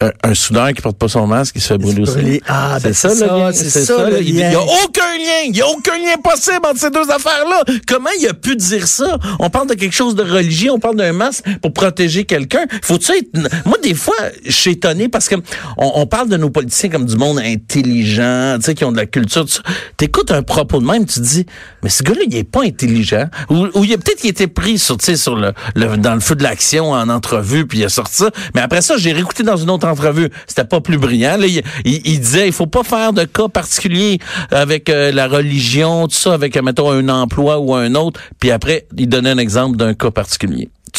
Un, 0.00 0.10
un 0.24 0.34
soudeur 0.34 0.72
qui 0.72 0.82
porte 0.82 0.98
pas 0.98 1.06
son 1.08 1.26
masque, 1.28 1.54
il 1.54 1.60
se 1.62 1.68
fait 1.68 1.78
brûler 1.78 2.02
aussi. 2.02 2.40
Ah, 2.48 2.78
ben 2.82 2.92
c'est 2.92 3.08
le 3.10 3.14
ça, 3.14 3.26
lien, 3.26 3.52
c'est 3.52 3.70
ça, 3.84 4.10
le 4.10 4.20
Il 4.20 4.28
il 4.30 4.34
y 4.36 4.38
lien. 4.40 4.58
a 4.58 4.60
aucun 4.60 5.16
lien. 5.18 5.42
Il 5.48 5.56
y 5.56 5.62
a 5.62 5.68
aucun 5.68 5.96
lien 5.96 6.16
possible 6.22 6.58
entre 6.64 6.80
ces 6.80 6.90
deux 6.90 7.08
affaires-là. 7.08 7.62
Comment 7.86 8.10
il 8.20 8.26
a 8.26 8.34
pu 8.34 8.56
dire 8.56 8.88
ça? 8.88 9.18
On 9.38 9.50
parle 9.50 9.68
de 9.68 9.74
quelque 9.74 9.94
chose 9.94 10.16
de 10.16 10.24
religieux, 10.24 10.72
on 10.72 10.80
parle 10.80 10.96
d'un 10.96 11.12
masque 11.12 11.44
pour 11.62 11.72
protéger 11.72 12.24
quelqu'un. 12.24 12.66
Faut-tu 12.82 13.12
être... 13.12 13.28
Moi, 13.64 13.76
des 13.82 13.94
fois, 13.94 14.16
je 14.44 14.50
suis 14.50 14.72
étonné 14.72 15.08
parce 15.08 15.28
que 15.28 15.36
on, 15.78 15.92
on 15.94 16.06
parle 16.06 16.28
de 16.28 16.36
nos 16.36 16.50
politiciens 16.50 16.90
comme 16.90 17.06
du 17.06 17.16
monde 17.16 17.38
intelligent, 17.38 18.56
tu 18.58 18.64
sais, 18.64 18.74
qui 18.74 18.84
ont 18.84 18.92
de 18.92 18.96
la 18.96 19.06
culture. 19.06 19.46
Tu 19.46 20.04
écoutes 20.04 20.32
un 20.32 20.42
propos 20.42 20.80
de 20.80 20.86
même, 20.86 21.06
tu 21.06 21.20
te 21.20 21.24
dis, 21.24 21.46
mais 21.82 21.88
ce 21.88 22.02
gars-là, 22.02 22.22
il 22.26 22.36
est 22.36 22.44
pas 22.44 22.62
intelligent. 22.64 23.26
Ou, 23.48 23.66
ou 23.74 23.84
il 23.84 23.92
a 23.92 23.96
peut-être 23.98 24.20
qu'il 24.20 24.30
était 24.30 24.48
pris 24.48 24.78
sur, 24.78 24.96
tu 24.96 25.04
sais, 25.06 25.16
sur 25.16 25.36
le, 25.36 25.52
le- 25.76 25.96
dans 25.96 26.14
le 26.14 26.20
feu 26.20 26.34
de 26.34 26.42
l'action 26.42 26.90
en 26.92 27.08
entrevue, 27.24 27.66
puis 27.66 27.78
il 27.80 27.84
a 27.84 27.88
sorti 27.88 28.16
ça. 28.16 28.30
Mais 28.54 28.60
après 28.60 28.82
ça, 28.82 28.96
j'ai 28.98 29.12
réécouté 29.12 29.42
dans 29.42 29.56
une 29.56 29.70
autre 29.70 29.86
entrevue. 29.88 30.28
C'était 30.46 30.64
pas 30.64 30.80
plus 30.80 30.98
brillant. 30.98 31.36
Là, 31.38 31.46
il, 31.46 31.62
il- 31.84 32.02
il 32.06 32.20
disait, 32.20 32.46
il 32.46 32.52
faut 32.52 32.66
pas 32.66 32.82
faire 32.84 33.12
de 33.12 33.24
cas 33.24 33.48
particuliers 33.48 34.18
avec 34.50 34.90
euh, 34.90 35.10
la 35.12 35.26
religion, 35.26 36.06
tout 36.06 36.14
ça, 36.16 36.34
avec, 36.34 36.56
mettons, 36.62 36.90
un 36.90 37.08
emploi 37.08 37.58
ou 37.58 37.74
un 37.74 37.94
autre. 37.94 38.20
Puis 38.40 38.50
après, 38.50 38.86
il 38.96 39.08
donnait 39.08 39.30
un 39.30 39.38
exemple 39.38 39.76
d'un 39.78 39.94
cas 39.94 40.10
particulier. 40.10 40.68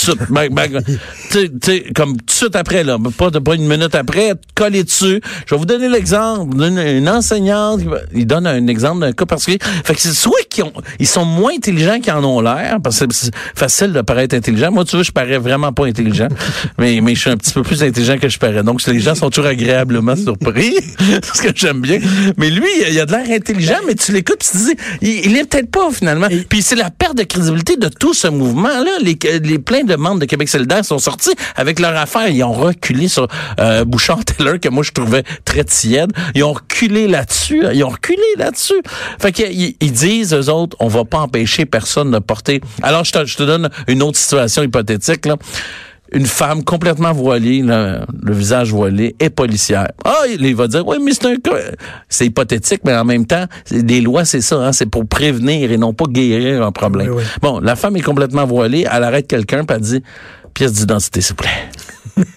Tu 1.32 1.50
sais, 1.64 1.86
comme 1.96 2.18
tout 2.18 2.26
de 2.26 2.32
suite 2.32 2.56
après, 2.58 2.84
là, 2.84 2.98
pas, 3.18 3.32
pas 3.32 3.56
une 3.56 3.66
minute 3.68 3.96
après, 3.96 4.34
coller 4.54 4.84
dessus. 4.84 5.22
Je 5.48 5.56
vais 5.56 5.58
vous 5.60 5.66
donner 5.66 5.88
l'exemple 5.88 6.56
d'une 6.58 6.78
une 6.78 7.08
enseignante. 7.08 7.80
Il 8.14 8.28
donne 8.28 8.46
un 8.46 8.68
exemple 8.68 9.00
d'un 9.02 9.14
cas 9.14 9.26
particulier. 9.26 9.60
Fait 9.86 9.96
que 9.96 10.02
c'est 10.02 10.12
soit 10.14 10.38
ont, 10.64 10.74
ils 11.00 11.08
sont 11.08 11.26
moins 11.26 11.54
intelligents 11.56 12.00
qu'ils 12.00 12.14
en 12.14 12.24
ont 12.24 12.42
l'air, 12.42 12.78
parce 12.84 13.00
que 13.00 13.06
c'est 13.12 13.34
facile 13.56 13.94
de 13.94 14.02
paraître 14.02 14.36
intelligent. 14.36 14.72
Moi, 14.72 14.86
tu 14.86 14.96
vois, 14.96 15.04
je 15.04 15.12
parais 15.12 15.38
vraiment 15.38 15.74
pas 15.74 15.86
intelligent, 15.86 16.28
mais, 16.78 17.02
mais 17.02 17.16
je 17.16 17.22
suis 17.22 17.30
un 17.30 17.38
petit 17.38 17.54
peu 17.54 17.64
plus 17.64 17.84
intelligent 17.84 18.18
que 18.18 18.30
je 18.30 18.40
parais. 18.40 18.64
Donc, 18.64 18.86
les 18.86 19.00
gens 19.00 19.16
sont 19.16 19.30
toujours 19.30 19.50
agréablement 19.50 20.16
surpris, 20.16 20.76
ce 21.34 21.42
que 21.42 21.50
j'aime 21.54 21.82
bien. 21.82 22.00
Mais 22.38 22.50
lui, 22.50 22.68
il 22.90 23.00
a 23.00 23.06
de 23.06 23.12
l'air 23.12 23.26
intelligent, 23.30 23.80
mais 23.88 23.96
tu 23.96 24.12
l'écoutes 24.12 24.36
tu 24.40 24.50
te 24.50 24.58
dis, 24.58 24.76
il, 25.02 25.26
il 25.32 25.38
est 25.38 25.46
peut-être 25.46 25.72
pas 25.72 25.90
finalement. 25.92 26.28
Puis 26.50 26.62
c'est 26.62 26.76
la 26.76 26.90
perte 26.90 27.18
de 27.18 27.24
crédibilité 27.24 27.78
de 27.78 27.88
tout 27.88 28.14
ce 28.14 28.28
mouvement-là. 28.28 28.92
Les, 29.02 29.18
les 29.44 29.60
plein 29.60 29.84
de 29.84 29.96
membres 29.96 30.20
de 30.20 30.26
Québec 30.26 30.50
solidaire 30.50 30.84
sont 30.84 31.00
sortis 31.00 31.34
avec 31.56 31.80
leur 31.80 31.96
affaire. 31.96 32.28
Ils 32.28 32.44
ont 32.44 32.54
reculé 32.54 33.08
sur 33.08 33.28
euh, 33.60 33.86
Bouchard-Taylor, 33.86 34.60
que 34.60 34.70
moi 34.70 34.84
je 34.84 34.92
trouvais 34.92 35.24
très 35.44 35.64
tiède. 35.64 36.12
Ils 36.34 36.44
ont 36.44 36.54
reculé 36.54 37.08
là-dessus. 37.08 37.64
Ils 37.74 37.84
ont 37.84 37.90
reculé 37.90 38.22
là-dessus. 38.38 38.82
Fait 39.20 39.32
qu'ils 39.32 39.76
ils 39.80 39.92
disent, 39.92 40.34
eux 40.46 40.50
autres, 40.50 40.76
on 40.80 40.88
va 40.88 41.06
pas 41.06 41.20
empêcher 41.20 41.66
personne 41.66 42.12
de 42.12 42.20
porter. 42.20 42.62
Alors, 42.82 43.04
je 43.04 43.12
te, 43.12 43.26
je 43.26 43.38
te 43.38 43.44
donne 43.44 43.70
une 43.88 44.02
autre 44.02 44.18
situation 44.18 44.64
hypothétique, 44.64 45.26
là 45.26 45.38
une 46.12 46.26
femme 46.26 46.64
complètement 46.64 47.12
voilée, 47.14 47.62
là, 47.62 48.06
le 48.22 48.34
visage 48.34 48.72
voilé, 48.72 49.16
est 49.20 49.30
policière. 49.30 49.88
Ah, 50.04 50.24
il 50.28 50.56
va 50.56 50.68
dire, 50.68 50.88
oui, 50.88 50.98
mais 51.04 51.12
c'est 51.14 51.26
un. 51.26 51.36
C'est 52.10 52.28
hypothétique, 52.28 52.82
mais 52.86 52.96
en 52.96 53.06
même 53.06 53.26
temps, 53.26 53.46
des 53.72 54.02
lois, 54.02 54.24
c'est 54.24 54.42
ça, 54.42 54.58
hein, 54.58 54.72
c'est 54.72 54.86
pour 54.86 55.06
prévenir 55.08 55.72
et 55.72 55.78
non 55.78 55.94
pas 55.94 56.06
guérir 56.08 56.64
un 56.64 56.72
problème. 56.72 57.10
Oui, 57.10 57.16
oui. 57.18 57.24
Bon, 57.42 57.60
la 57.60 57.76
femme 57.76 57.98
est 57.98 58.02
complètement 58.02 58.46
voilée, 58.46 58.86
elle 58.90 59.04
arrête 59.04 59.28
quelqu'un, 59.28 59.66
puis 59.66 59.76
elle 59.76 59.84
dit, 59.84 60.04
pièce 60.54 60.74
d'identité, 60.74 61.22
s'il 61.22 61.32
vous 61.32 61.44
plaît. 61.44 61.70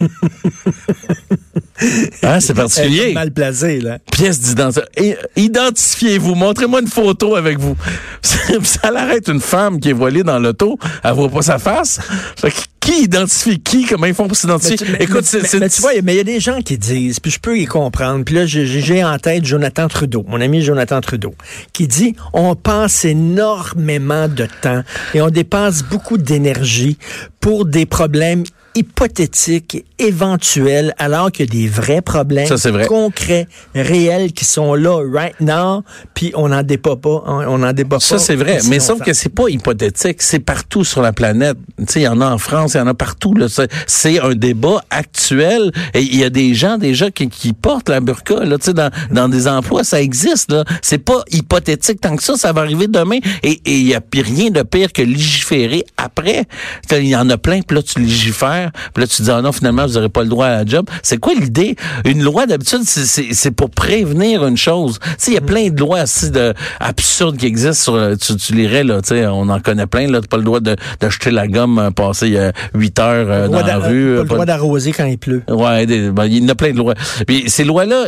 hein, 2.22 2.40
c'est 2.40 2.54
particulier. 2.54 3.12
mal 3.12 3.32
placée, 3.32 3.80
là. 3.80 3.98
Pièce 4.12 4.40
d'identité. 4.40 5.16
Identifiez-vous. 5.36 6.34
Montrez-moi 6.34 6.80
une 6.80 6.88
photo 6.88 7.36
avec 7.36 7.58
vous. 7.58 7.76
ça 8.22 8.90
l'arrête 8.90 9.28
une 9.28 9.40
femme 9.40 9.80
qui 9.80 9.90
est 9.90 9.94
voilée 9.94 10.22
dans 10.22 10.38
l'auto. 10.38 10.78
Elle 11.04 11.12
voit 11.12 11.30
pas 11.30 11.42
sa 11.42 11.58
face. 11.58 12.00
Fait 12.36 12.50
que 12.50 12.56
qui 12.88 13.02
identifie 13.02 13.60
qui? 13.60 13.84
Comment 13.84 14.06
ils 14.06 14.14
font 14.14 14.28
pour 14.28 14.36
s'identifier? 14.36 14.78
Écoute, 14.98 15.24
c'est, 15.24 15.60
mais- 15.60 15.68
tu 15.68 15.82
vois, 15.82 15.90
mais 16.02 16.14
il 16.14 16.16
y 16.16 16.20
a 16.20 16.24
des 16.24 16.40
gens 16.40 16.62
qui 16.62 16.78
disent, 16.78 17.20
puis 17.20 17.30
je 17.30 17.38
peux 17.38 17.58
y 17.58 17.66
comprendre. 17.66 18.24
Puis 18.24 18.34
là, 18.34 18.46
j'ai 18.46 19.04
en 19.04 19.18
tête 19.18 19.44
Jonathan 19.44 19.88
Trudeau, 19.88 20.24
mon 20.26 20.40
ami 20.40 20.62
Jonathan 20.62 21.02
Trudeau, 21.02 21.34
qui 21.74 21.86
dit 21.86 22.16
on 22.32 22.54
passe 22.54 23.04
énormément 23.04 24.26
de 24.28 24.46
temps 24.62 24.82
et 25.12 25.20
on 25.20 25.28
dépense 25.28 25.82
beaucoup 25.82 26.16
d'énergie 26.16 26.96
pour 27.40 27.66
des 27.66 27.84
problèmes 27.84 28.44
hypothétiques, 28.78 29.84
éventuels, 29.98 30.94
alors 30.98 31.32
qu'il 31.32 31.46
y 31.46 31.48
a 31.48 31.62
des 31.62 31.68
vrais 31.68 32.00
problèmes 32.00 32.46
Ça, 32.56 32.70
vrai. 32.70 32.86
concrets, 32.86 33.48
réels 33.74 34.32
qui 34.32 34.44
sont 34.44 34.74
là 34.74 35.02
right 35.12 35.34
now, 35.40 35.82
puis 36.14 36.30
on 36.36 36.48
n'en 36.48 36.62
débat 36.62 36.94
pas, 36.94 37.24
hein, 37.26 37.44
on 37.48 37.58
n'en 37.58 37.72
débat 37.72 37.98
ça, 37.98 38.14
pas. 38.14 38.20
c'est 38.20 38.36
vrai. 38.36 38.60
Mais 38.68 38.78
sauf 38.78 39.02
que 39.02 39.12
c'est 39.12 39.28
pas 39.28 39.48
hypothétique. 39.48 40.22
C'est 40.22 40.38
partout 40.38 40.84
sur 40.84 41.02
la 41.02 41.12
planète. 41.12 41.56
Tu 41.78 41.84
sais, 41.88 42.00
il 42.00 42.04
y 42.04 42.08
en 42.08 42.20
a 42.20 42.26
en 42.26 42.38
France, 42.38 42.74
il 42.74 42.78
y 42.78 42.80
en 42.80 42.86
a 42.86 42.94
partout. 42.94 43.34
Là. 43.34 43.46
C'est, 43.86 44.20
un 44.20 44.34
débat 44.34 44.82
actuel. 44.90 45.72
Et 45.94 46.02
il 46.02 46.16
y 46.16 46.24
a 46.24 46.30
des 46.30 46.54
gens 46.54 46.78
déjà 46.78 47.10
qui, 47.10 47.28
qui 47.28 47.52
portent 47.52 47.88
la 47.88 48.00
burqa. 48.00 48.44
Là, 48.44 48.58
tu 48.58 48.66
sais, 48.66 48.74
dans, 48.74 48.90
dans 49.10 49.28
des 49.28 49.48
emplois, 49.48 49.82
ça 49.82 50.00
existe. 50.00 50.52
Là. 50.52 50.64
C'est 50.82 50.98
pas 50.98 51.22
hypothétique 51.30 52.00
tant 52.00 52.16
que 52.16 52.22
ça. 52.22 52.36
Ça 52.36 52.52
va 52.52 52.60
arriver 52.60 52.86
demain. 52.86 53.18
Et 53.42 53.60
il 53.64 53.88
y 53.88 53.94
a 53.94 54.00
rien 54.14 54.50
de 54.50 54.62
pire 54.62 54.92
que 54.92 55.02
légiférer 55.02 55.84
après. 55.96 56.44
Il 56.92 57.06
y 57.06 57.16
en 57.16 57.28
a 57.30 57.38
plein. 57.38 57.62
Puis 57.62 57.76
là, 57.76 57.82
tu 57.82 57.98
légifères. 57.98 58.67
Puis 58.94 59.02
là, 59.02 59.06
tu 59.06 59.22
dis, 59.22 59.30
ah 59.30 59.42
non, 59.42 59.52
finalement, 59.52 59.86
vous 59.86 59.94
n'aurez 59.94 60.08
pas 60.08 60.22
le 60.22 60.28
droit 60.28 60.46
à 60.46 60.56
la 60.58 60.66
job. 60.66 60.86
C'est 61.02 61.18
quoi 61.18 61.34
l'idée? 61.34 61.76
Une 62.04 62.22
loi, 62.22 62.46
d'habitude, 62.46 62.80
c'est- 62.84 63.06
c'est 63.06 63.28
c'est 63.32 63.50
pour 63.50 63.70
prévenir 63.70 64.46
une 64.46 64.56
chose. 64.56 64.98
Tu 65.02 65.08
sais, 65.18 65.30
il 65.32 65.34
y 65.34 65.38
a 65.38 65.40
plein 65.42 65.68
de 65.70 65.78
lois 65.80 66.00
assez 66.00 66.30
de, 66.30 66.54
absurdes 66.80 67.36
qui 67.36 67.46
existent. 67.46 67.82
Sur, 67.82 67.96
le- 67.96 68.16
tu, 68.16 68.36
tu 68.36 68.54
lirais, 68.54 68.84
là, 68.84 69.00
tu 69.02 69.08
sais, 69.08 69.26
on 69.26 69.48
en 69.48 69.60
connaît 69.60 69.86
plein. 69.86 70.10
Là, 70.10 70.20
t'as 70.20 70.26
pas 70.28 70.36
le 70.36 70.42
droit 70.44 70.60
de, 70.60 70.76
jeter 71.08 71.30
la 71.30 71.46
gomme 71.48 71.78
euh, 71.78 71.90
passer 71.90 72.36
euh, 72.36 72.50
8 72.74 72.98
heures 72.98 73.26
euh, 73.30 73.48
dans 73.48 73.64
la 73.64 73.78
rue. 73.78 73.82
pas 73.82 73.88
euh, 73.90 74.22
le 74.22 74.24
pas- 74.26 74.34
droit 74.34 74.46
d'arroser 74.46 74.92
quand 74.92 75.04
il 75.06 75.18
pleut. 75.18 75.42
Ouais, 75.48 75.86
des- 75.86 76.10
ben, 76.10 76.26
il 76.26 76.42
y 76.42 76.44
en 76.44 76.48
a 76.48 76.54
plein 76.54 76.72
de 76.72 76.76
lois. 76.78 76.94
Puis 77.26 77.44
ces 77.48 77.64
lois-là, 77.64 78.06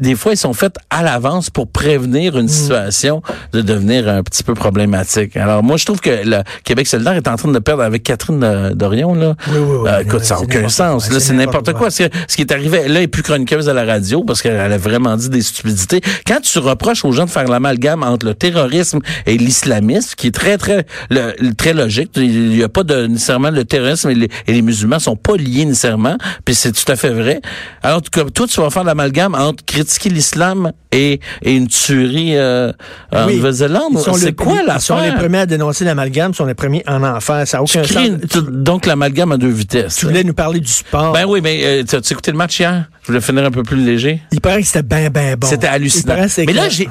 des 0.00 0.14
fois, 0.14 0.32
ils 0.32 0.36
sont 0.36 0.52
faits 0.54 0.76
à 0.90 1.02
l'avance 1.02 1.50
pour 1.50 1.68
prévenir 1.68 2.34
Mm. 2.34 2.40
une 2.40 2.48
situation 2.48 3.22
de 3.52 3.60
devenir 3.60 4.08
un 4.08 4.22
petit 4.22 4.42
peu 4.42 4.54
problématique. 4.54 5.36
Alors, 5.36 5.62
moi, 5.62 5.76
je 5.76 5.84
trouve 5.84 6.00
que 6.00 6.10
le 6.24 6.42
Québec 6.64 6.86
solidaire 6.86 7.14
est 7.14 7.28
en 7.28 7.36
train 7.36 7.50
de 7.50 7.58
perdre 7.58 7.82
avec 7.82 8.02
Catherine 8.02 8.42
euh, 8.42 8.74
Dorion, 8.74 9.14
là. 9.14 9.34
Oui, 9.48 9.58
oui, 9.58 9.76
oui. 9.82 9.88
Euh, 9.90 10.00
écoute, 10.00 10.24
ça 10.24 10.36
n'a 10.36 10.40
aucun 10.42 10.68
sens. 10.68 11.06
quoi. 11.06 11.14
Là, 11.14 11.20
C'est 11.20 11.32
n'importe 11.34 11.72
quoi. 11.74 11.90
Ce 11.90 12.04
qui 12.36 12.42
est 12.42 12.52
arrivé, 12.52 12.88
là, 12.88 13.02
est 13.02 13.06
plus 13.08 13.22
chroniqueuse 13.22 13.68
à 13.68 13.74
la 13.74 13.84
radio 13.84 14.22
parce 14.24 14.42
qu'elle 14.42 14.58
a 14.72 14.78
vraiment 14.78 15.16
dit 15.16 15.28
des 15.30 15.42
stupidités. 15.42 16.00
Quand 16.26 16.40
tu 16.40 16.58
reproches 16.58 17.04
aux 17.04 17.12
gens 17.12 17.24
de 17.26 17.30
faire 17.30 17.46
l'amalgame 17.48 18.02
entre 18.02 18.26
le 18.26 18.34
terrorisme 18.34 19.00
et 19.26 19.36
l'islamisme, 19.36 20.14
qui 20.16 20.28
est 20.28 20.34
très, 20.34 20.56
très, 20.58 20.86
le- 21.10 21.52
très 21.54 21.72
logique, 21.74 22.10
il 22.16 22.50
n'y 22.50 22.62
a 22.62 22.68
pas 22.68 22.82
de, 22.84 23.06
nécessairement 23.06 23.50
le 23.50 23.64
terrorisme 23.64 24.10
et 24.10 24.14
les, 24.14 24.28
et 24.46 24.52
les 24.52 24.62
musulmans 24.62 24.98
sont 24.98 25.16
pas 25.16 25.36
liés 25.36 25.64
nécessairement, 25.64 26.16
puis 26.44 26.54
c'est 26.54 26.72
tout 26.72 26.90
à 26.90 26.96
fait 26.96 27.10
vrai. 27.10 27.40
Alors, 27.82 28.00
comme 28.12 28.30
toi, 28.30 28.46
tu 28.46 28.60
vas 28.60 28.70
faire 28.70 28.84
l'amalgame 28.84 29.34
entre 29.34 29.64
critiquer 29.90 30.14
l'islam 30.14 30.72
et 30.92 31.20
une 31.44 31.66
tuerie 31.68 32.36
euh, 32.36 32.72
en 33.12 33.26
Oui. 33.26 33.36
Nouvelle-Zélande? 33.36 33.98
C'est 34.18 34.34
quoi 34.34 34.62
la 34.62 34.76
Ils 34.76 34.80
sont 34.80 35.00
les 35.00 35.12
premiers 35.12 35.38
à 35.38 35.46
dénoncer 35.46 35.84
l'amalgame, 35.84 36.32
ils 36.32 36.36
sont 36.36 36.44
les 36.46 36.54
premiers 36.54 36.82
en 36.86 37.02
enfer. 37.02 37.46
Ça 37.46 37.58
Tu 37.64 37.78
aucun 37.78 37.86
sens. 37.88 38.08
tu- 38.30 38.38
donc 38.48 38.86
l'amalgame 38.86 39.32
à 39.32 39.36
deux 39.36 39.48
vitesses. 39.48 39.96
Tu 39.96 40.06
voulais 40.06 40.24
nous 40.24 40.34
parler 40.34 40.60
du 40.60 40.70
sport. 40.72 41.12
Ben 41.12 41.24
oui, 41.26 41.40
mais 41.42 41.60
euh, 41.64 41.84
tu 41.88 41.96
as 41.96 42.10
écouté 42.10 42.30
le 42.30 42.36
match 42.38 42.58
hier? 42.60 42.86
Je 43.02 43.08
voulais 43.08 43.20
finir 43.20 43.44
un 43.44 43.50
peu 43.50 43.62
plus 43.62 43.76
léger. 43.84 44.20
Il 44.32 44.40
paraît 44.40 44.60
que 44.60 44.66
c'était 44.66 44.82
bien, 44.82 45.10
bien 45.10 45.36
bon. 45.36 45.46
C'était 45.48 45.66
hallucinant. 45.66 46.14
que 46.14 46.46
Mais 46.46 46.52
là, 46.52 46.68
j'ai, 46.68 46.88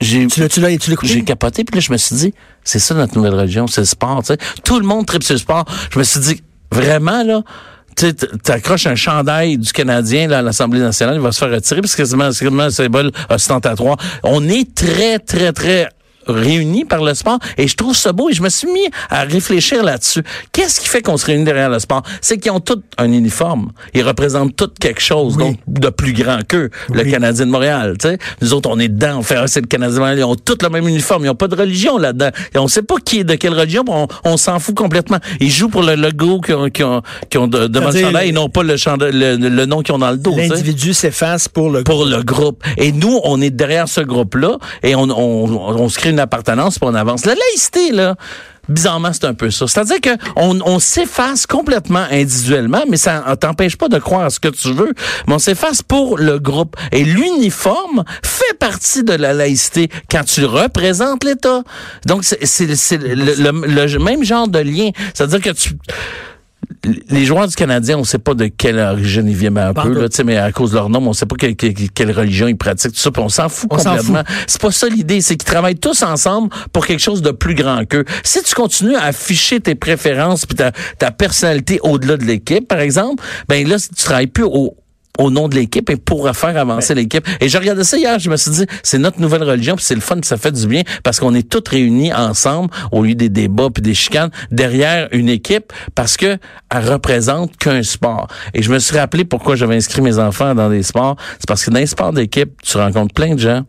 j'ai, 0.00 0.28
Tu 0.28 0.40
l'as, 0.40 0.48
tu 0.48 0.60
l'as, 0.60 0.76
tu 0.78 0.92
j'ai 1.02 1.24
capoté, 1.24 1.64
puis 1.64 1.74
là, 1.76 1.80
je 1.80 1.92
me 1.92 1.96
suis 1.96 2.14
dit, 2.16 2.34
c'est 2.64 2.78
ça 2.78 2.94
notre 2.94 3.16
nouvelle 3.16 3.34
religion, 3.34 3.66
c'est 3.66 3.80
le 3.80 3.86
sport, 3.86 4.20
tu 4.22 4.28
sais. 4.28 4.38
Tout 4.64 4.78
le 4.78 4.86
monde 4.86 5.06
tripe 5.06 5.24
sur 5.24 5.34
le 5.34 5.38
sport. 5.40 5.64
Je 5.92 5.98
me 5.98 6.04
suis 6.04 6.20
dit, 6.20 6.42
vraiment, 6.70 7.22
là, 7.24 7.42
tu 7.98 8.06
sais, 8.06 8.12
t'accroches 8.14 8.86
un 8.86 8.94
chandail 8.94 9.58
du 9.58 9.72
Canadien 9.72 10.28
là, 10.28 10.38
à 10.38 10.42
l'Assemblée 10.42 10.78
nationale, 10.78 11.16
il 11.16 11.20
va 11.20 11.32
se 11.32 11.40
faire 11.40 11.50
retirer 11.50 11.80
parce 11.80 11.96
que 11.96 12.04
c'est 12.04 12.14
un 12.14 12.70
symbole 12.70 13.10
ostentatoire. 13.28 13.96
On 14.22 14.48
est 14.48 14.72
très, 14.72 15.18
très, 15.18 15.52
très 15.52 15.88
réunis 16.28 16.84
par 16.84 17.02
le 17.02 17.14
sport 17.14 17.38
et 17.56 17.66
je 17.68 17.76
trouve 17.76 17.96
ça 17.96 18.12
beau 18.12 18.30
et 18.30 18.32
je 18.32 18.42
me 18.42 18.48
suis 18.48 18.68
mis 18.70 18.88
à 19.10 19.22
réfléchir 19.22 19.82
là-dessus. 19.82 20.22
Qu'est-ce 20.52 20.80
qui 20.80 20.88
fait 20.88 21.02
qu'on 21.02 21.16
se 21.16 21.26
réunit 21.26 21.44
derrière 21.44 21.70
le 21.70 21.78
sport? 21.78 22.02
C'est 22.20 22.38
qu'ils 22.38 22.52
ont 22.52 22.60
tous 22.60 22.82
un 22.98 23.10
uniforme. 23.10 23.70
Ils 23.94 24.02
représentent 24.02 24.54
tous 24.56 24.70
quelque 24.80 25.00
chose 25.00 25.36
Oui. 25.38 25.44
donc 25.44 25.58
de 25.66 25.88
plus 25.88 26.12
grand 26.12 26.46
qu'eux, 26.46 26.70
le. 26.92 27.08
Canadien 27.08 27.46
de 27.46 27.50
Montréal. 27.50 27.96
Tu 27.98 28.08
sais, 28.08 28.18
Nous 28.42 28.52
autres, 28.52 28.68
on 28.70 28.78
est 28.78 28.88
dedans, 28.88 29.18
on 29.18 29.22
fait 29.22 29.38
c'est 29.46 29.60
le 29.60 29.66
Canadien 29.66 29.94
de 29.94 30.00
Montréal. 30.00 30.18
Ils 30.18 30.24
ont 30.24 30.36
tous 30.36 30.58
le 30.62 30.68
même 30.68 30.86
uniforme. 30.86 31.24
Ils 31.24 31.28
n'ont 31.28 31.34
pas 31.34 31.48
de 31.48 31.54
religion 31.56 31.96
là-dedans. 31.96 32.30
Et 32.54 32.58
on 32.58 32.68
sait 32.68 32.82
pas 32.82 32.96
qui 33.02 33.20
est 33.20 33.24
de 33.24 33.34
quelle 33.34 33.54
religion, 33.54 33.84
on, 33.88 34.06
on 34.24 34.36
s'en 34.36 34.58
fout 34.58 34.74
complètement. 34.74 35.18
Ils 35.40 35.50
jouent 35.50 35.68
pour 35.70 35.82
le 35.82 35.94
logo 35.94 36.40
qu'ils 36.40 36.54
ont, 36.54 36.68
qu'ils 36.68 36.84
ont, 36.84 37.02
ont 37.36 37.46
de, 37.46 37.66
le 37.78 37.90
chandail 37.92 38.28
et 38.28 38.32
non 38.32 38.48
pas 38.48 38.62
le, 38.62 38.76
chandail, 38.76 39.12
le, 39.12 39.36
le 39.36 39.66
nom 39.66 39.82
qu'ils 39.82 39.94
ont 39.94 39.98
dans 39.98 40.10
le 40.10 40.18
dos. 40.18 40.34
L'individu 40.36 40.92
s'efface 40.92 41.48
pour 41.48 41.70
le 41.70 41.82
pour 41.84 42.04
le 42.04 42.22
groupe. 42.22 42.62
Et 42.76 42.92
nous, 42.92 43.18
on 43.24 43.40
est 43.40 43.50
derrière 43.50 43.88
ce 43.88 44.00
groupe-là 44.00 44.58
et 44.82 44.94
on, 44.94 45.02
on, 45.04 45.48
on 45.50 45.88
se 45.88 45.98
crée 45.98 46.10
une 46.10 46.17
appartenance 46.18 46.78
pour 46.78 46.88
on 46.88 46.94
avance. 46.94 47.24
La 47.24 47.34
laïcité, 47.34 47.92
là, 47.92 48.16
bizarrement, 48.68 49.12
c'est 49.12 49.24
un 49.24 49.34
peu 49.34 49.50
ça. 49.50 49.66
C'est-à-dire 49.66 50.00
que 50.00 50.10
on, 50.36 50.78
s'efface 50.78 51.46
complètement 51.46 52.04
individuellement, 52.10 52.84
mais 52.88 52.96
ça 52.96 53.36
t'empêche 53.40 53.76
pas 53.76 53.88
de 53.88 53.98
croire 53.98 54.24
à 54.24 54.30
ce 54.30 54.40
que 54.40 54.48
tu 54.48 54.72
veux, 54.72 54.92
mais 55.26 55.34
on 55.34 55.38
s'efface 55.38 55.82
pour 55.82 56.18
le 56.18 56.38
groupe. 56.38 56.76
Et 56.92 57.04
l'uniforme 57.04 58.04
fait 58.22 58.58
partie 58.58 59.04
de 59.04 59.12
la 59.14 59.32
laïcité 59.32 59.88
quand 60.10 60.24
tu 60.24 60.44
représentes 60.44 61.24
l'État. 61.24 61.62
Donc, 62.06 62.24
c'est 62.24 62.66
le- 62.96 63.66
le 63.66 63.98
même 63.98 64.24
genre 64.24 64.48
de 64.48 64.58
lien. 64.60 64.90
C'est-à-dire 65.14 65.40
que 65.40 65.50
tu 65.50 65.70
les 67.08 67.24
joueurs 67.24 67.46
du 67.46 67.54
Canadien, 67.54 67.98
on 67.98 68.04
sait 68.04 68.18
pas 68.18 68.34
de 68.34 68.46
quelle 68.46 68.78
origine 68.78 69.26
ils 69.28 69.36
viennent 69.36 69.58
un 69.58 69.72
peu, 69.72 69.92
là, 69.92 70.02
tout. 70.02 70.08
tu 70.08 70.16
sais, 70.16 70.24
mais 70.24 70.36
à 70.36 70.52
cause 70.52 70.70
de 70.70 70.76
leur 70.76 70.90
nom, 70.90 71.00
on 71.06 71.12
sait 71.12 71.26
pas 71.26 71.36
quelle, 71.36 72.12
religion 72.12 72.48
ils 72.48 72.56
pratiquent, 72.56 72.92
tout 72.92 73.00
ça, 73.00 73.10
on 73.16 73.28
s'en 73.28 73.48
fout 73.48 73.68
On 73.72 73.76
complètement. 73.76 74.22
C'est 74.46 74.60
pas 74.60 74.70
ça 74.70 74.88
l'idée, 74.88 75.20
c'est 75.20 75.36
qu'ils 75.36 75.50
travaillent 75.50 75.78
tous 75.78 76.02
ensemble 76.02 76.50
pour 76.72 76.86
quelque 76.86 77.00
chose 77.00 77.22
de 77.22 77.30
plus 77.30 77.54
grand 77.54 77.84
qu'eux. 77.84 78.04
Si 78.22 78.42
tu 78.42 78.54
continues 78.54 78.96
à 78.96 79.04
afficher 79.04 79.60
tes 79.60 79.74
préférences 79.74 80.46
puis 80.46 80.56
ta, 80.56 80.72
ta 80.98 81.10
personnalité 81.10 81.80
au-delà 81.82 82.16
de 82.16 82.24
l'équipe, 82.24 82.66
par 82.66 82.80
exemple, 82.80 83.22
ben 83.48 83.66
là, 83.66 83.76
tu 83.78 84.02
travailles 84.02 84.26
plus 84.26 84.44
au 84.44 84.76
au 85.18 85.30
nom 85.30 85.48
de 85.48 85.56
l'équipe 85.56 85.90
et 85.90 85.96
pour 85.96 86.30
faire 86.34 86.56
avancer 86.56 86.94
l'équipe. 86.94 87.26
Et 87.40 87.48
je 87.48 87.58
regardais 87.58 87.84
ça 87.84 87.98
hier, 87.98 88.18
je 88.18 88.30
me 88.30 88.36
suis 88.36 88.50
dit, 88.52 88.66
c'est 88.82 88.98
notre 88.98 89.20
nouvelle 89.20 89.42
religion, 89.42 89.76
puis 89.76 89.84
c'est 89.84 89.94
le 89.94 90.00
fun, 90.00 90.16
puis 90.16 90.26
ça 90.26 90.36
fait 90.36 90.52
du 90.52 90.66
bien, 90.66 90.82
parce 91.02 91.20
qu'on 91.20 91.34
est 91.34 91.48
tous 91.48 91.68
réunis 91.68 92.12
ensemble, 92.14 92.70
au 92.92 93.02
lieu 93.02 93.14
des 93.14 93.28
débats 93.28 93.68
puis 93.72 93.82
des 93.82 93.94
chicanes, 93.94 94.30
derrière 94.50 95.08
une 95.12 95.28
équipe, 95.28 95.72
parce 95.94 96.16
que 96.16 96.38
elle 96.70 96.88
représente 96.88 97.56
qu'un 97.56 97.82
sport. 97.82 98.28
Et 98.54 98.62
je 98.62 98.70
me 98.70 98.78
suis 98.78 98.96
rappelé 98.96 99.24
pourquoi 99.24 99.56
j'avais 99.56 99.76
inscrit 99.76 100.02
mes 100.02 100.18
enfants 100.18 100.54
dans 100.54 100.68
des 100.68 100.82
sports. 100.82 101.16
C'est 101.38 101.48
parce 101.48 101.64
que 101.64 101.70
dans 101.70 101.80
les 101.80 101.86
sports 101.86 102.12
d'équipe, 102.12 102.50
tu 102.62 102.76
rencontres 102.76 103.14
plein 103.14 103.34
de 103.34 103.40
gens. 103.40 103.62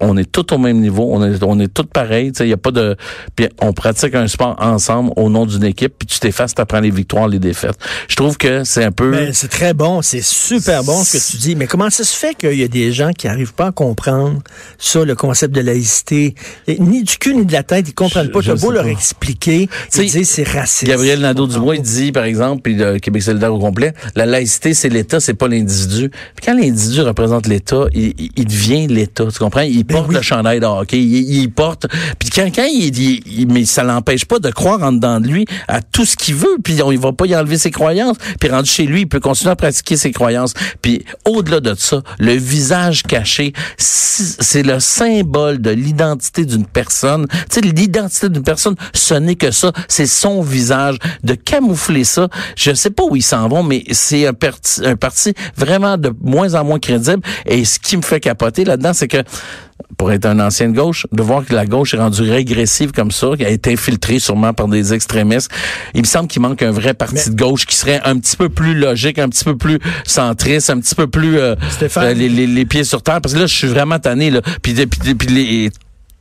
On 0.00 0.16
est 0.16 0.30
tous 0.30 0.54
au 0.54 0.58
même 0.58 0.80
niveau, 0.80 1.08
on 1.12 1.22
est, 1.24 1.42
on 1.42 1.60
est 1.60 1.72
tous 1.72 1.84
pareils. 1.84 2.32
Il 2.40 2.48
y 2.48 2.52
a 2.52 2.56
pas 2.56 2.70
de, 2.70 2.96
puis 3.36 3.48
on 3.60 3.72
pratique 3.72 4.14
un 4.14 4.26
sport 4.28 4.56
ensemble 4.58 5.12
au 5.16 5.28
nom 5.28 5.46
d'une 5.46 5.64
équipe, 5.64 5.94
puis 5.98 6.06
tu 6.06 6.18
t'effaces, 6.18 6.54
t'apprends 6.54 6.80
les 6.80 6.90
victoires, 6.90 7.28
les 7.28 7.38
défaites. 7.38 7.78
Je 8.08 8.16
trouve 8.16 8.36
que 8.36 8.64
c'est 8.64 8.84
un 8.84 8.92
peu. 8.92 9.32
C'est 9.32 9.50
très 9.50 9.74
bon, 9.74 10.02
c'est 10.02 10.22
super 10.22 10.71
bon 10.80 11.04
ce 11.04 11.18
que 11.18 11.30
tu 11.32 11.36
dis. 11.36 11.54
Mais 11.56 11.66
comment 11.66 11.90
ça 11.90 12.04
se 12.04 12.16
fait 12.16 12.34
qu'il 12.34 12.54
y 12.54 12.62
a 12.62 12.68
des 12.68 12.92
gens 12.92 13.12
qui 13.12 13.26
n'arrivent 13.26 13.52
pas 13.52 13.66
à 13.66 13.72
comprendre 13.72 14.38
ça, 14.78 15.04
le 15.04 15.14
concept 15.14 15.54
de 15.54 15.60
laïcité? 15.60 16.34
Et 16.66 16.78
ni 16.78 17.02
du 17.02 17.18
cul 17.18 17.34
ni 17.34 17.44
de 17.44 17.52
la 17.52 17.62
tête, 17.62 17.86
ils 17.88 17.92
comprennent 17.94 18.28
Je- 18.28 18.30
pas. 18.30 18.40
je 18.40 18.52
T'as 18.52 18.58
beau 18.60 18.70
leur 18.70 18.84
pas. 18.84 18.90
expliquer, 18.90 19.68
ils 19.96 20.10
disent 20.10 20.30
c'est 20.30 20.48
raciste. 20.48 20.84
Gabriel 20.84 21.20
Nadeau-Dubois, 21.20 21.76
il 21.76 21.82
dit, 21.82 22.12
par 22.12 22.24
exemple, 22.24 22.62
puis 22.62 22.76
le 22.76 22.98
Québec 22.98 23.22
solidaire 23.22 23.52
au 23.52 23.58
complet, 23.58 23.92
la 24.14 24.24
laïcité, 24.24 24.72
c'est 24.72 24.88
l'État, 24.88 25.20
c'est 25.20 25.34
pas 25.34 25.48
l'individu. 25.48 26.08
Puis 26.08 26.46
quand 26.46 26.54
l'individu 26.56 27.02
représente 27.02 27.46
l'État, 27.48 27.84
il, 27.92 28.14
il- 28.36 28.46
devient 28.46 28.86
l'État, 28.86 29.26
tu 29.32 29.38
comprends? 29.38 29.60
Il 29.62 29.84
Ben 29.84 29.96
porte 29.96 30.08
oui. 30.10 30.14
le 30.14 30.22
chandail 30.22 30.60
de 30.60 30.66
hockey, 30.66 30.98
il, 30.98 31.42
il 31.42 31.50
porte... 31.50 31.86
Puis 32.18 32.30
quand, 32.30 32.48
quand 32.54 32.66
il, 32.72 32.96
il- 32.98 33.46
Mais 33.48 33.64
ça 33.64 33.82
l'empêche 33.82 34.24
pas 34.24 34.38
de 34.38 34.50
croire 34.50 34.82
en 34.82 34.92
dedans 34.92 35.20
de 35.20 35.26
lui 35.28 35.44
à 35.68 35.80
tout 35.82 36.04
ce 36.04 36.16
qu'il 36.16 36.34
veut, 36.36 36.58
puis 36.62 36.80
on, 36.82 36.92
il 36.92 36.98
va 36.98 37.12
pas 37.12 37.26
y 37.26 37.34
enlever 37.34 37.58
ses 37.58 37.70
croyances. 37.70 38.16
Puis 38.40 38.48
rendu 38.50 38.70
chez 38.70 38.84
lui, 38.84 39.00
il 39.02 39.06
peut 39.08 39.20
continuer 39.20 39.50
à 39.50 39.56
pratiquer 39.56 39.96
ses 39.96 40.12
croyances. 40.12 40.54
Puis 40.80 41.04
au-delà 41.24 41.60
de 41.60 41.74
ça, 41.74 42.02
le 42.18 42.32
visage 42.34 43.02
caché, 43.02 43.52
c'est 43.76 44.62
le 44.62 44.80
symbole 44.80 45.60
de 45.60 45.70
l'identité 45.70 46.44
d'une 46.44 46.66
personne. 46.66 47.26
Tu 47.28 47.36
sais, 47.50 47.60
l'identité 47.60 48.28
d'une 48.28 48.42
personne, 48.42 48.76
ce 48.92 49.14
n'est 49.14 49.36
que 49.36 49.50
ça. 49.50 49.72
C'est 49.88 50.06
son 50.06 50.42
visage. 50.42 50.96
De 51.22 51.34
camoufler 51.34 52.04
ça, 52.04 52.28
je 52.56 52.72
sais 52.74 52.90
pas 52.90 53.04
où 53.04 53.16
ils 53.16 53.22
s'en 53.22 53.48
vont, 53.48 53.62
mais 53.62 53.84
c'est 53.92 54.26
un 54.26 54.34
parti 54.96 55.34
vraiment 55.56 55.96
de 55.96 56.12
moins 56.20 56.54
en 56.54 56.64
moins 56.64 56.78
crédible. 56.78 57.22
Et 57.46 57.64
ce 57.64 57.78
qui 57.78 57.96
me 57.96 58.02
fait 58.02 58.20
capoter 58.20 58.64
là-dedans, 58.64 58.92
c'est 58.92 59.08
que 59.08 59.22
pour 59.96 60.12
être 60.12 60.26
un 60.26 60.40
ancien 60.40 60.68
de 60.68 60.76
gauche, 60.76 61.06
de 61.12 61.22
voir 61.22 61.44
que 61.44 61.54
la 61.54 61.66
gauche 61.66 61.94
est 61.94 61.98
rendue 61.98 62.22
régressive 62.30 62.92
comme 62.92 63.10
ça, 63.10 63.28
qu'elle 63.38 63.52
est 63.52 63.66
infiltrée 63.68 64.18
sûrement 64.18 64.52
par 64.52 64.68
des 64.68 64.92
extrémistes, 64.94 65.50
il 65.94 66.00
me 66.02 66.06
semble 66.06 66.28
qu'il 66.28 66.42
manque 66.42 66.62
un 66.62 66.70
vrai 66.72 66.94
parti 66.94 67.30
de 67.30 67.36
gauche 67.36 67.66
qui 67.66 67.76
serait 67.76 68.00
un 68.04 68.18
petit 68.18 68.36
peu 68.36 68.48
plus 68.48 68.74
logique, 68.74 69.18
un 69.18 69.28
petit 69.28 69.44
peu 69.44 69.56
plus 69.56 69.78
centriste, 70.04 70.70
un 70.70 70.80
petit 70.80 70.94
peu 70.94 71.06
plus 71.06 71.38
euh, 71.38 71.54
euh, 71.96 72.14
les, 72.14 72.28
les- 72.28 72.46
les 72.46 72.66
pieds 72.66 72.84
sur 72.84 73.02
terre. 73.02 73.20
Parce 73.20 73.34
que 73.34 73.38
là, 73.40 73.46
je 73.46 73.54
suis 73.54 73.68
vraiment 73.68 73.98
tanné. 73.98 74.30
Là. 74.30 74.40
Puis, 74.62 74.74
puis, 74.86 75.14
puis 75.14 75.28
les, 75.28 75.70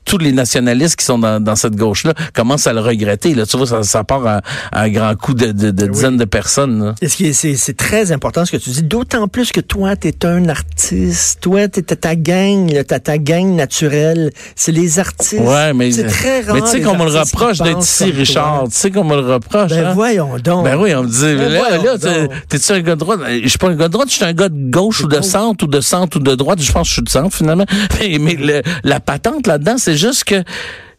tous 0.06 0.18
les 0.18 0.32
nationalistes 0.32 0.96
qui 0.96 1.06
sont 1.06 1.20
dans, 1.20 1.40
dans 1.42 1.56
cette 1.56 1.76
gauche-là 1.76 2.14
commencent 2.34 2.68
à 2.68 2.74
le 2.74 2.80
regretter. 2.82 3.34
Là. 3.34 3.46
Tu 3.46 3.58
vois, 3.58 3.68
ça, 3.68 3.84
ça 3.84 4.04
part 4.04 4.26
à, 4.26 4.42
à 4.72 4.82
un 4.82 4.90
grand 4.90 5.16
coup 5.16 5.34
de, 5.34 5.52
de, 5.52 5.72
de 5.72 5.88
dizaines 5.88 6.18
de 6.18 6.26
personnes. 6.26 6.84
Là. 6.84 6.96
Et 7.02 7.08
C'est 7.08 7.56
c'est 7.56 7.78
très 7.78 8.12
important 8.12 8.46
ce 8.46 8.52
que 8.52 8.58
tu 8.58 8.70
dis, 8.72 8.84
d'autant 8.84 9.28
plus 9.28 9.52
que 9.52 9.62
toi, 9.62 9.96
tu 9.96 10.08
es 10.08 10.26
un 10.26 10.50
artiste. 10.50 11.40
Toi, 11.42 11.68
tu 11.68 11.84
ta 11.84 12.16
gang, 12.16 12.84
t'as 12.88 13.00
ta 13.00 13.18
gang 13.18 13.56
naturelle. 13.56 14.32
C'est 14.56 14.72
les 14.72 15.00
artistes. 15.00 15.42
Ouais, 15.42 15.74
mais, 15.74 15.92
c'est 15.92 16.06
très 16.08 16.42
rare. 16.42 16.56
mais 16.56 16.62
tu 16.62 16.68
sais 16.68 16.82
qu'on 16.82 16.98
me 16.98 17.06
le 17.06 17.20
reproche 17.20 17.60
d'être 17.60 17.82
ici, 17.82 18.12
Richard. 18.12 18.64
Tu 18.70 18.76
sais 18.76 18.92
qu'on 18.92 19.04
me 19.04 19.16
le 19.16 19.34
reproche. 19.34 19.70
Ben 19.72 19.86
hein? 19.88 19.94
voyons 19.94 20.38
donc. 20.40 20.66
Ben 20.66 20.78
oui, 20.80 20.94
on 20.96 21.04
me 21.04 21.08
dit, 21.10 21.36
Ben 21.38 21.50
là, 21.52 21.78
là, 21.78 22.28
t'es-tu 22.50 22.72
un 22.72 22.82
gars 22.82 22.96
de 22.96 23.00
droite? 23.00 23.20
Je 23.44 23.48
suis 23.48 23.58
pas 23.58 23.68
un 23.70 23.76
gars 23.76 23.88
de 23.88 23.94
droite, 23.94 24.10
je 24.10 24.16
suis 24.16 24.26
un 24.26 24.34
gars 24.34 24.50
de 24.50 24.70
gauche 24.72 25.02
ou 25.04 25.08
de 25.08 25.22
centre 25.22 25.64
ou 25.66 25.68
de 25.68 25.82
centre 25.82 26.18
ou 26.18 26.20
de 26.20 26.36
droite. 26.36 26.62
Je 26.62 26.72
pense 26.72 26.84
que 26.84 26.90
je 26.90 26.94
suis 26.94 27.02
de 27.04 27.10
centre, 27.10 27.36
finalement. 27.36 27.66
Mais, 28.00 28.18
mais 28.20 28.34
le- 28.36 28.62
la 28.84 29.00
patente 29.00 29.46
là-dedans, 29.48 29.76
c'est 29.78 29.91
juste 29.96 30.24
que 30.26 30.44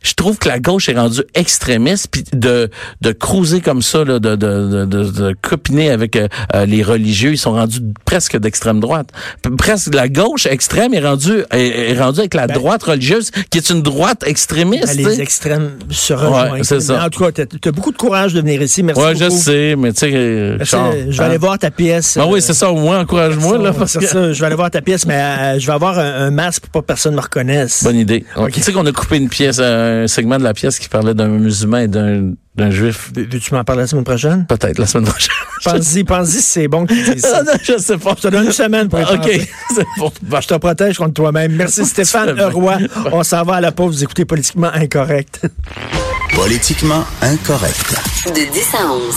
je 0.03 0.15
trouve 0.15 0.39
que 0.39 0.49
la 0.49 0.59
gauche 0.59 0.89
est 0.89 0.97
rendue 0.97 1.23
extrémiste, 1.35 2.09
puis 2.11 2.25
de 2.33 2.71
de 3.01 3.13
cruiser 3.13 3.61
comme 3.61 3.83
ça, 3.83 4.05
là, 4.05 4.19
de, 4.19 4.37
de, 4.37 4.37
de, 4.37 4.85
de, 4.85 5.11
de 5.11 5.37
copiner 5.41 5.91
avec 5.91 6.17
euh, 6.17 6.29
euh, 6.55 6.67
les 6.67 6.83
religieux, 6.83 7.33
ils 7.33 7.39
sont 7.39 7.53
rendus 7.53 7.81
presque 8.05 8.37
d'extrême 8.39 8.81
droite. 8.81 9.09
Presque 9.59 9.95
la 9.95 10.09
gauche 10.09 10.47
extrême 10.47 10.95
est 10.95 11.01
rendue 11.01 11.45
est, 11.53 11.91
est 11.91 11.99
rendue 11.99 12.21
avec 12.21 12.35
la 12.35 12.47
droite 12.47 12.83
religieuse, 12.83 13.31
qui 13.51 13.59
est 13.59 13.71
une 13.71 13.83
droite 13.83 14.25
extrémiste. 14.27 14.87
Ben, 14.87 14.97
tu 14.97 15.09
les 15.09 15.21
extrêmes 15.21 15.73
se 15.91 16.13
rejoignent. 16.13 16.63
c'est 16.63 16.81
ça. 16.81 17.05
En 17.05 17.09
tout 17.09 17.25
cas, 17.25 17.33
tu 17.33 17.69
as, 17.69 17.73
beaucoup 17.73 17.93
de 17.93 17.97
courage 17.97 18.35
de 18.35 18.41
venir 18.41 18.63
ici. 18.63 18.83
Merci 18.83 19.01
Ouais, 19.01 19.15
je 19.17 19.29
sais, 19.31 19.75
mais 19.77 19.93
tu 19.93 20.01
sais, 20.01 20.13
euh. 20.15 20.65
Charles, 20.65 21.07
je 21.09 21.17
vais 21.17 21.23
hein? 21.23 21.27
aller 21.27 21.39
voir 21.39 21.59
ta 21.59 21.71
pièce. 21.71 22.17
Ah 22.19 22.23
euh, 22.23 22.27
oui, 22.31 22.43
c'est 22.43 22.55
ça, 22.55 22.71
au 22.71 22.77
moins, 22.77 23.01
encourage-moi, 23.01 23.59
là, 23.59 23.73
parce 23.73 23.93
c'est 23.93 24.01
que... 24.01 24.07
ça. 24.07 24.33
Je 24.33 24.41
vais 24.41 24.47
aller 24.47 24.57
voir 24.57 24.71
ta 24.71 24.81
pièce, 24.81 25.07
mais 25.07 25.15
euh, 25.15 25.59
je 25.59 25.67
vais 25.67 25.73
avoir 25.73 25.99
un, 25.99 26.27
un 26.27 26.31
masque 26.31 26.65
pour 26.65 26.71
pas 26.73 26.81
que 26.81 26.87
personne 26.87 27.15
me 27.15 27.21
reconnaisse. 27.21 27.85
Bonne 27.85 27.97
idée. 27.97 28.25
Tu 28.53 28.61
sais 28.61 28.73
qu'on 28.73 28.87
a 28.87 28.93
coupé 28.93 29.17
une 29.17 29.29
pièce, 29.29 29.59
euh, 29.61 29.92
un 29.93 30.07
segment 30.09 30.39
de 30.39 30.45
la 30.45 30.55
pièce 30.55 30.79
qui 30.79 30.89
parlait 30.89 31.15
d'un 31.15 31.29
musulman 31.29 31.79
et 31.79 31.89
d'un 31.89 32.33
d'un 32.55 32.71
juif. 32.71 33.11
Tu 33.15 33.55
m'en 33.55 33.65
parles 33.65 33.79
la 33.79 33.87
semaine 33.87 34.05
prochaine? 34.05 34.45
Peut-être 34.47 34.79
la 34.79 34.87
semaine 34.87 35.07
prochaine. 35.09 35.33
Pense-y, 35.65 36.05
pense-y 36.05 36.33
si 36.33 36.43
c'est 36.43 36.69
bon 36.69 36.85
que 36.85 36.93
tu 36.93 37.03
dises 37.15 37.23
ça. 37.23 37.43
Non, 37.43 37.53
je 37.63 37.79
sais 37.79 37.97
pas. 37.97 38.15
Je 38.17 38.23
te 38.23 38.29
donne 38.29 38.45
une 38.47 38.53
semaine 38.53 38.89
pour 38.91 38.99
y 39.01 39.03
OK, 39.05 39.11
penser. 39.17 39.51
c'est 39.75 39.87
bon. 39.97 40.13
Je 40.41 40.47
te 40.49 40.55
protège 40.55 40.99
contre 40.99 41.15
toi-même. 41.15 41.53
Merci 41.53 41.87
Stéphane 41.87 42.33
bien. 42.33 42.51
Roy. 42.51 42.77
On 43.13 43.23
s'en 43.23 43.43
va 43.45 43.55
à 43.55 43.61
la 43.63 43.73
pause. 43.73 43.97
Vous 43.97 44.05
écoutez 44.05 44.25
Politiquement 44.27 44.71
Incorrect. 44.75 45.47
Politiquement 46.35 47.05
incorrect. 47.23 47.95
De 48.27 48.53
10 48.53 48.75
à 48.75 48.93
11. 48.93 49.15